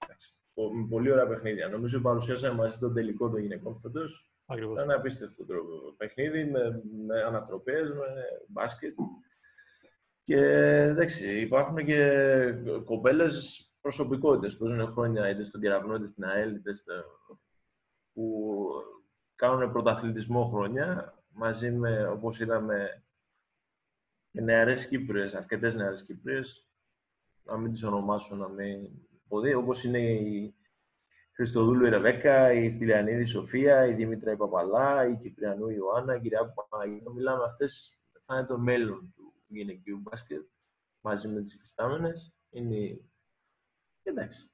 Εντάξει, 0.03 0.33
πο- 0.53 0.73
με 0.73 0.87
πολύ 0.89 1.11
ωραία 1.11 1.27
παιχνίδια. 1.27 1.67
Νομίζω 1.69 2.01
παρουσιάσαμε 2.01 2.53
μαζί 2.55 2.77
τον 2.77 2.93
τελικό 2.93 3.29
των 3.29 3.39
γυναικών 3.39 3.75
φέτος. 3.75 4.31
Ακριβώς. 4.45 4.73
Ήταν 4.73 4.89
ένα 4.89 4.99
απίστευτο 4.99 5.45
τρόπο. 5.45 5.93
Παιχνίδι 5.97 6.45
με, 6.45 6.81
με 7.07 7.21
ανατροπές, 7.23 7.91
με 7.93 8.05
μπάσκετ. 8.47 8.95
Και 10.23 10.37
εντάξει, 10.81 11.39
υπάρχουν 11.39 11.85
και 11.85 12.53
κοπέλες 12.85 13.68
προσωπικότητες 13.81 14.57
που 14.57 14.67
ζουν 14.67 14.87
χρόνια 14.91 15.29
είτε 15.29 15.43
στον 15.43 15.61
Κεραυνό, 15.61 15.95
είτε 15.95 16.05
στην 16.05 16.23
ΑΕΛ, 16.23 16.55
είτε 16.55 16.73
στο... 16.73 16.93
που 18.13 18.43
κάνουν 19.35 19.71
πρωταθλητισμό 19.71 20.45
χρόνια 20.45 21.13
μαζί 21.29 21.71
με, 21.71 22.07
όπως 22.07 22.39
είδαμε, 22.39 23.03
και 24.31 24.41
νεαρές 24.41 24.87
Κύπριες, 24.87 25.35
αρκετές 25.35 25.75
νεαρές 25.75 26.05
Κύπριες, 26.05 26.69
να 27.43 27.57
μην 27.57 27.71
τις 27.71 27.83
ονομάσω, 27.83 28.35
να 28.35 28.47
μην 28.47 28.89
πω 29.27 29.39
δει, 29.39 29.53
όπως 29.53 29.83
είναι 29.83 29.99
η 29.99 30.55
Χριστοδούλου 31.31 31.85
η 31.85 31.89
Ρεβέκα, 31.89 32.53
η 32.53 32.69
Στυλιανίδη 32.69 33.25
Σοφία, 33.25 33.85
η 33.85 33.93
Δήμητρα 33.93 34.31
η 34.31 34.35
Παπαλά, 34.35 35.07
η 35.07 35.17
Κυπριανού 35.17 35.69
η 35.69 35.75
Ιωάννα, 35.77 36.15
η 36.15 36.21
Κυριάκου 36.21 36.67
Παναγία. 36.69 37.09
Μιλάμε 37.15 37.43
αυτές, 37.43 37.99
θα 38.19 38.37
είναι 38.37 38.45
το 38.45 38.57
μέλλον 38.57 39.13
του 39.15 39.33
γυναικείου 39.47 39.97
μπάσκετ 39.97 40.47
μαζί 41.01 41.27
με 41.27 41.41
τις 41.41 41.53
υφιστάμενες. 41.53 42.33
Είναι, 42.49 42.99
εντάξει, 44.03 44.49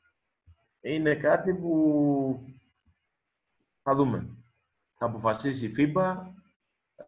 είναι 0.81 1.15
κάτι 1.15 1.53
που 1.53 2.45
θα 3.81 3.95
δούμε. 3.95 4.29
Θα 4.97 5.05
αποφασίσει 5.05 5.65
η 5.65 5.73
FIBA 5.77 6.17
ε, 6.95 7.05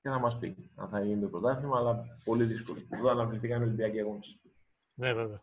και 0.00 0.08
θα 0.08 0.18
μας 0.18 0.38
πει 0.38 0.70
αν 0.76 0.88
θα 0.88 1.04
γίνει 1.04 1.20
το 1.20 1.28
πρωτάθλημα, 1.28 1.78
αλλά 1.78 2.18
πολύ 2.24 2.44
δύσκολο. 2.44 2.86
Εδώ 2.90 3.10
αναβληθήκαν 3.10 3.60
οι 3.60 3.64
Ολυμπιακοί 3.64 4.00
Αγώνες. 4.00 4.40
Ναι, 4.94 5.12
βέβαια. 5.12 5.42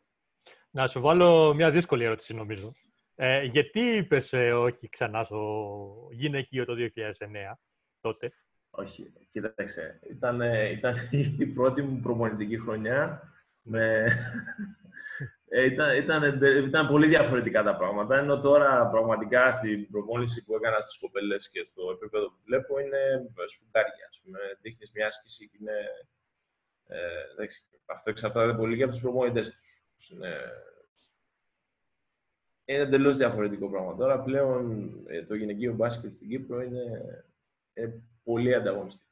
Να 0.69 0.88
σου 0.88 1.01
βάλω 1.01 1.53
μια 1.53 1.71
δύσκολη 1.71 2.03
ερώτηση, 2.03 2.34
νομίζω. 2.34 2.73
Ε, 3.15 3.43
γιατί 3.43 3.79
είπες 3.79 4.34
ε, 4.34 4.51
όχι 4.51 4.89
ξανά 4.89 5.23
στο 5.23 6.10
γυναικείο 6.12 6.65
το 6.65 6.73
2009, 6.95 7.12
τότε; 8.01 8.34
Όχι, 8.69 9.13
κοίταξε. 9.31 9.99
Ήταν, 10.10 10.41
ήταν 10.71 10.95
η 11.38 11.45
πρώτη 11.45 11.81
μου 11.81 11.99
προπονητική 11.99 12.60
χρονιά. 12.60 13.21
Με... 13.62 14.08
Ε, 15.58 15.65
ήταν, 15.65 15.96
ήταν, 15.98 16.41
ήταν 16.68 16.88
πολύ 16.88 17.08
διαφορετικά 17.08 17.63
τα 17.63 17.76
πράγματα. 17.76 18.18
Ενώ 18.18 18.39
τώρα 18.39 18.88
πραγματικά 18.88 19.52
στην 19.52 19.89
προπόνηση 19.91 20.44
που 20.44 20.56
έκανα 20.56 20.80
στις 20.80 20.98
κοπέλες 21.00 21.50
και 21.50 21.65
στο 21.65 21.91
επίπεδο 21.91 22.28
που 22.28 22.38
βλέπω 22.46 22.80
είναι 22.80 23.30
σφουγγάρια. 23.48 24.08
Ας 24.10 24.22
πούμε. 24.24 24.39
Δείχνεις 24.62 24.91
μια 24.91 25.08
άσκηση 25.08 25.48
και 25.50 25.58
είναι... 25.62 25.78
Ε, 26.88 26.98
εντάξει, 27.34 27.65
αυτό 27.86 28.10
εξαρτάται 28.10 28.54
πολύ 28.54 28.78
και 28.78 28.84
από 28.84 28.91
τους 28.91 29.02
προπονητές 29.02 29.50
τους. 29.96 30.10
Είναι, 30.10 30.36
είναι 32.65 32.82
εντελώς 32.82 33.18
διαφορετικό 33.18 33.70
πράγμα. 33.70 33.96
Τώρα 33.96 34.20
πλέον 34.22 34.91
ε, 35.08 35.24
το 35.24 35.36
γυναικείο 35.36 35.74
μπάσκετ 35.74 36.12
στην 36.12 36.30
Κύπρο 36.30 36.62
είναι, 36.62 36.84
είναι 37.74 38.02
πολύ 38.24 38.56
ανταγωνιστικό. 38.56 39.10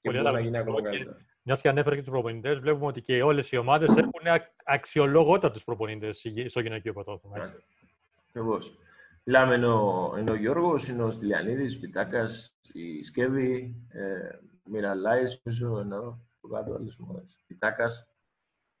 Και 0.00 0.08
Πολύ 0.08 0.20
μπορεί 0.22 0.34
να 0.34 0.40
γίνει 0.40 0.56
ανταγωνιστικό 0.56 0.88
ακόμα 0.88 0.96
και- 0.96 1.04
καλύτερα. 1.04 1.31
Μιας 1.42 1.60
και 1.60 1.68
ανέφερε 1.68 1.94
και 1.94 2.00
τους 2.00 2.10
προπονητές, 2.10 2.58
βλέπουμε 2.58 2.86
ότι 2.86 3.00
και 3.02 3.22
όλες 3.22 3.52
οι 3.52 3.56
ομάδες 3.56 3.96
έχουν 3.96 4.26
ακ- 4.26 4.52
αξιολόγότατου 4.64 5.60
προπονητές 5.60 6.24
στο 6.46 6.60
γυναικείο 6.60 6.92
πρωτόθλημα. 6.92 7.38
έτσι. 7.38 7.54
Ακριβώς. 8.28 8.78
Μιλάμε 9.24 9.54
είναι 9.54 9.66
ο, 9.66 10.14
είναι 10.18 10.30
ο 10.30 10.34
Γιώργος, 10.34 10.88
είναι 10.88 11.02
ο 11.02 11.10
Στυλιανίδης, 11.10 11.78
Πιτάκας, 11.78 12.58
η 12.72 13.02
Σκεύη, 13.02 13.74
ε, 13.88 14.38
Μιραλάης, 14.64 15.40
νομίζω, 15.44 15.78
ενώ 15.78 16.20
το 16.40 16.48
κάτω 16.48 16.74
άλλες 16.74 16.98
ομάδες. 16.98 17.36
Πιτάκας. 17.46 18.06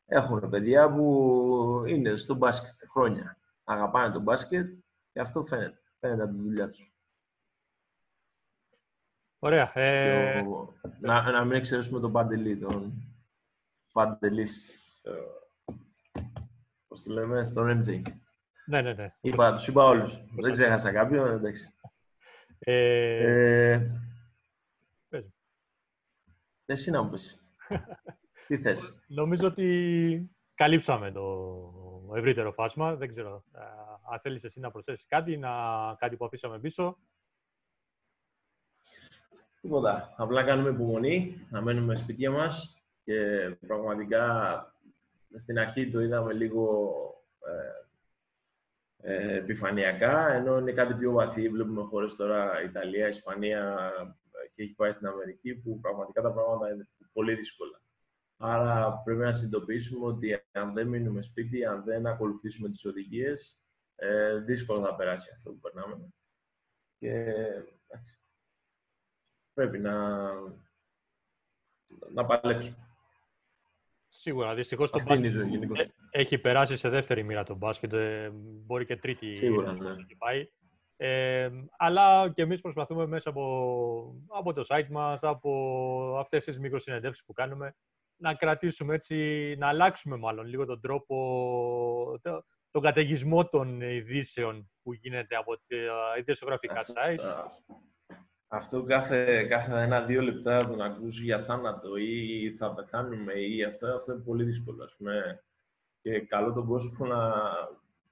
Έχουν 0.06 0.48
παιδιά 0.50 0.90
που 0.92 1.84
είναι 1.86 2.16
στο 2.16 2.34
μπάσκετ 2.34 2.74
χρόνια. 2.90 3.36
Αγαπάνε 3.64 4.12
το 4.12 4.20
μπάσκετ 4.20 4.74
και 5.12 5.20
αυτό 5.20 5.42
φαίνεται. 5.42 5.80
Φαίνεται 6.00 6.22
από 6.22 6.32
τη 6.32 6.38
δουλειά 6.40 6.68
τους. 6.70 6.94
Ωραία. 9.44 9.70
Και 9.74 9.80
Ε, 9.80 10.40
ο- 10.40 10.74
να, 11.00 11.30
να 11.30 11.44
μην 11.44 11.52
εξαιρέσουμε 11.56 12.00
τον 12.00 12.12
Παντελή, 12.12 12.56
τον 12.58 12.92
Παντελής, 13.92 14.68
στο, 14.88 15.12
πώς 16.88 17.02
το 17.02 17.12
λέμε, 17.12 17.44
στον 17.44 17.80
NJ. 17.82 18.02
ναι, 18.66 18.80
ναι, 18.82 18.92
ναι. 18.92 19.14
Είπα, 19.20 19.52
τους 19.52 19.66
είπα 19.66 19.84
όλους. 19.84 20.18
Δεν 20.40 20.52
ξέχασα 20.52 20.92
κάποιον, 20.92 21.30
εντάξει. 21.30 21.74
Ε, 22.58 23.72
Ε, 23.72 23.90
Πες 25.08 25.24
μου. 25.24 25.32
εσύ 26.64 26.90
να 26.90 27.02
μου 27.02 27.10
πεις. 27.10 27.42
Τι 28.46 28.58
θες; 28.58 28.94
Νομίζω 29.06 29.46
ότι 29.46 30.30
καλύψαμε 30.54 31.10
το 31.12 32.12
ευρύτερο 32.16 32.52
φάσμα. 32.52 32.94
Δεν 32.96 33.08
ξέρω 33.08 33.44
ε, 33.54 33.60
αν 34.12 34.20
θέλεις 34.20 34.44
εσύ 34.44 34.60
να 34.60 34.70
προσθέσεις 34.70 35.06
κάτι, 35.06 35.36
να, 35.36 35.50
κάτι 35.98 36.16
που 36.16 36.24
αφήσαμε 36.24 36.58
πίσω. 36.58 36.98
Τίποτα. 39.62 40.14
Απλά 40.16 40.44
κάνουμε 40.44 40.70
υπομονή, 40.70 41.46
να 41.50 41.60
μένουμε 41.60 41.96
σπίτια 41.96 42.30
μας 42.30 42.76
και 43.04 43.48
πραγματικά 43.66 44.26
στην 45.34 45.58
αρχή 45.58 45.90
το 45.90 46.00
είδαμε 46.00 46.32
λίγο 46.32 46.94
ε, 47.46 49.14
ε, 49.14 49.36
επιφανειακά, 49.36 50.32
ενώ 50.32 50.58
είναι 50.58 50.72
κάτι 50.72 50.94
πιο 50.94 51.12
βαθύ. 51.12 51.48
Βλέπουμε 51.48 51.82
χώρες 51.82 52.16
τώρα, 52.16 52.62
Ιταλία, 52.62 53.08
Ισπανία 53.08 53.92
ε, 53.98 54.48
και 54.54 54.62
έχει 54.62 54.74
πάει 54.74 54.90
στην 54.90 55.06
Αμερική, 55.06 55.54
που 55.54 55.80
πραγματικά 55.80 56.22
τα 56.22 56.32
πράγματα 56.32 56.72
είναι 56.72 56.88
πολύ 57.12 57.34
δύσκολα. 57.34 57.80
Άρα 58.36 59.00
πρέπει 59.04 59.20
να 59.20 59.32
συνειδητοποιήσουμε 59.32 60.06
ότι 60.06 60.42
αν 60.52 60.72
δεν 60.72 60.86
μείνουμε 60.86 61.22
σπίτι, 61.22 61.64
αν 61.64 61.84
δεν 61.84 62.06
ακολουθήσουμε 62.06 62.68
τις 62.68 62.84
οδηγίες, 62.84 63.58
ε, 63.96 64.36
δύσκολα 64.36 64.86
θα 64.86 64.94
περάσει 64.94 65.30
αυτό 65.34 65.50
που 65.50 65.58
περνάμε. 65.58 66.12
Και 66.98 67.08
εντάξει, 67.86 68.21
πρέπει 69.54 69.78
να, 69.78 70.28
να 72.14 72.24
παλέψουμε. 72.26 72.76
Σίγουρα, 74.08 74.54
δυστυχώς 74.54 74.90
το 74.90 74.96
Αυτή 75.00 75.12
είναι 75.12 75.20
η 75.20 75.24
μπάσκετ 75.24 75.42
ζωή 75.42 75.50
γενικώς. 75.50 75.88
έχει 76.10 76.38
περάσει 76.38 76.76
σε 76.76 76.88
δεύτερη 76.88 77.22
μοίρα 77.22 77.42
το 77.44 77.54
μπάσκετ. 77.54 77.92
ε, 77.92 78.30
Μπορεί 78.34 78.86
και 78.86 78.96
τρίτη 78.96 79.34
Σίγουρα, 79.34 79.70
όπως 79.70 79.96
ναι. 79.96 80.02
έχει 80.02 80.16
πάει. 80.16 80.48
Ε, 80.96 81.50
αλλά 81.76 82.30
και 82.34 82.42
εμείς 82.42 82.60
προσπαθούμε 82.60 83.06
μέσα 83.06 83.30
από, 83.30 84.14
από 84.28 84.52
το 84.52 84.64
site 84.68 84.88
μας, 84.90 85.22
από 85.22 86.16
αυτές 86.18 86.44
τις 86.44 86.58
μικροσυνεντεύξεις 86.58 87.24
που 87.24 87.32
κάνουμε, 87.32 87.76
να 88.16 88.34
κρατήσουμε 88.34 88.94
έτσι, 88.94 89.54
να 89.58 89.68
αλλάξουμε 89.68 90.16
μάλλον 90.16 90.46
λίγο 90.46 90.64
τον 90.66 90.80
τρόπο, 90.80 92.18
το, 92.22 92.44
τον 92.70 92.82
καταιγισμό 92.82 93.48
των 93.48 93.80
ειδήσεων 93.80 94.70
που 94.82 94.92
γίνεται 94.92 95.36
από 95.36 95.56
τα 95.56 96.16
ειδησιογραφικά 96.18 96.74
Αυτό- 96.80 96.92
site. 96.96 97.50
Α, 98.52 98.56
Αυτό 98.56 98.82
κάθε, 98.82 99.44
κάθε 99.44 99.82
ένα-δύο 99.82 100.22
λεπτά 100.22 100.66
τον 100.66 100.80
ακούσει 100.80 101.22
για 101.22 101.42
θάνατο 101.42 101.96
ή 101.96 102.54
θα 102.58 102.74
πεθάνουμε 102.74 103.32
ή 103.32 103.64
αυτό, 103.64 103.86
αυτό 103.86 104.12
είναι 104.12 104.22
πολύ 104.22 104.44
δύσκολο. 104.44 104.84
Ας 104.84 104.94
πούμε. 104.96 105.44
Και 106.02 106.20
καλό 106.20 106.52
τον 106.52 106.66
κόσμο 106.66 107.06
να, 107.06 107.32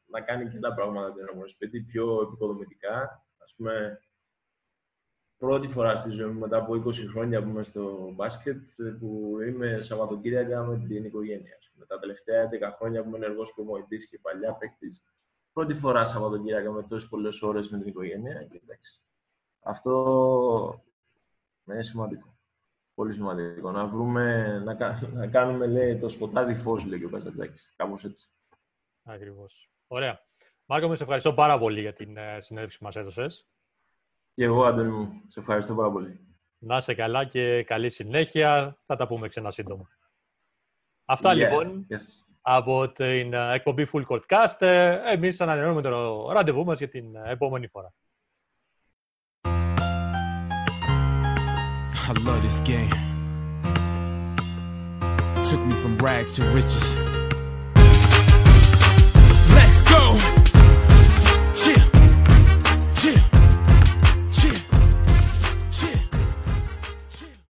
να 0.06 0.20
κάνει 0.20 0.50
και 0.50 0.58
τα 0.58 0.74
πράγματα 0.74 1.12
του 1.12 1.18
ενωμένου 1.18 1.48
σπίτι 1.48 1.80
πιο 1.80 2.22
επικοδομητικά. 2.22 3.24
Ας 3.38 3.54
πούμε, 3.56 4.00
πρώτη 5.38 5.68
φορά 5.68 5.96
στη 5.96 6.10
ζωή 6.10 6.30
μου 6.30 6.38
μετά 6.38 6.56
από 6.56 6.74
20 6.74 6.92
χρόνια 7.10 7.42
που 7.42 7.48
είμαι 7.48 7.62
στο 7.62 8.12
μπάσκετ 8.14 8.68
που 8.98 9.38
είμαι 9.48 9.80
Σαββατοκύριακα 9.80 10.62
με 10.62 10.78
την 10.88 11.04
οικογένεια. 11.04 11.56
Ας 11.58 11.70
πούμε. 11.72 11.86
Τα 11.86 11.98
τελευταία 11.98 12.48
11 12.48 12.70
χρόνια 12.76 13.02
που 13.02 13.08
είμαι 13.08 13.16
ενεργός 13.16 13.52
προπονητής 13.54 14.08
και 14.08 14.18
παλιά 14.22 14.52
παίκτης, 14.52 15.02
πρώτη 15.52 15.74
φορά 15.74 16.04
Σαββατοκύριακα 16.04 16.70
με 16.70 16.82
τόσες 16.82 17.08
πολλές 17.08 17.42
ώρες 17.42 17.70
με 17.70 17.78
την 17.78 17.88
οικογένεια. 17.88 18.44
Και, 18.50 18.60
εντάξει, 18.62 19.00
αυτό 19.60 20.84
είναι 21.64 21.82
σημαντικό. 21.82 22.38
Πολύ 22.94 23.12
σημαντικό. 23.12 23.70
Να 23.70 23.86
βρούμε, 23.86 24.58
να, 24.58 25.00
να 25.12 25.26
κάνουμε 25.26 25.66
λέει, 25.66 25.98
το 25.98 26.08
σκοτάδι 26.08 26.54
φως, 26.54 26.84
λέει 26.84 26.98
και 26.98 27.04
ο 27.04 27.10
Καζατζάκης. 27.10 27.74
Κάπως 27.76 28.04
έτσι. 28.04 28.28
Ακριβώς. 29.02 29.70
Ωραία. 29.86 30.20
Μάρκο, 30.66 30.88
με 30.88 30.96
σε 30.96 31.02
ευχαριστώ 31.02 31.34
πάρα 31.34 31.58
πολύ 31.58 31.80
για 31.80 31.92
την 31.92 32.16
ε, 32.16 32.40
συνέντευξη 32.40 32.78
που 32.78 32.84
μας 32.84 32.96
έδωσες. 32.96 33.48
Και 34.34 34.44
εγώ, 34.44 34.64
Αντώνη 34.64 34.90
μου. 34.90 35.22
Σε 35.26 35.40
ευχαριστώ 35.40 35.74
πάρα 35.74 35.90
πολύ. 35.90 36.20
Να 36.58 36.76
είσαι 36.76 36.94
καλά 36.94 37.24
και 37.24 37.62
καλή 37.62 37.90
συνέχεια. 37.90 38.78
Θα 38.86 38.96
τα 38.96 39.06
πούμε 39.06 39.28
ξανά 39.28 39.50
σύντομα. 39.50 39.88
Αυτά 41.04 41.34
λοιπόν 41.34 41.86
από 42.40 42.92
την 42.92 43.32
ε, 43.32 43.52
εκπομπή 43.54 43.88
Full 43.92 44.04
Court 44.06 44.22
Cast. 44.26 44.60
Εμείς 45.06 45.40
ανανεώνουμε 45.40 45.82
το 45.82 46.30
ραντεβού 46.32 46.64
μας 46.64 46.78
για 46.78 46.88
την 46.88 47.14
ε, 47.14 47.30
επόμενη 47.30 47.66
φορά. 47.66 47.94
I 52.10 52.12
love 52.14 52.42
this 52.42 52.58
game. 52.58 52.90
Took 55.44 55.60
me 55.60 55.76
from 55.76 55.96
rags 55.98 56.32
to 56.34 56.44
riches. 56.50 56.96
Let's 59.54 59.80
go! 59.82 60.29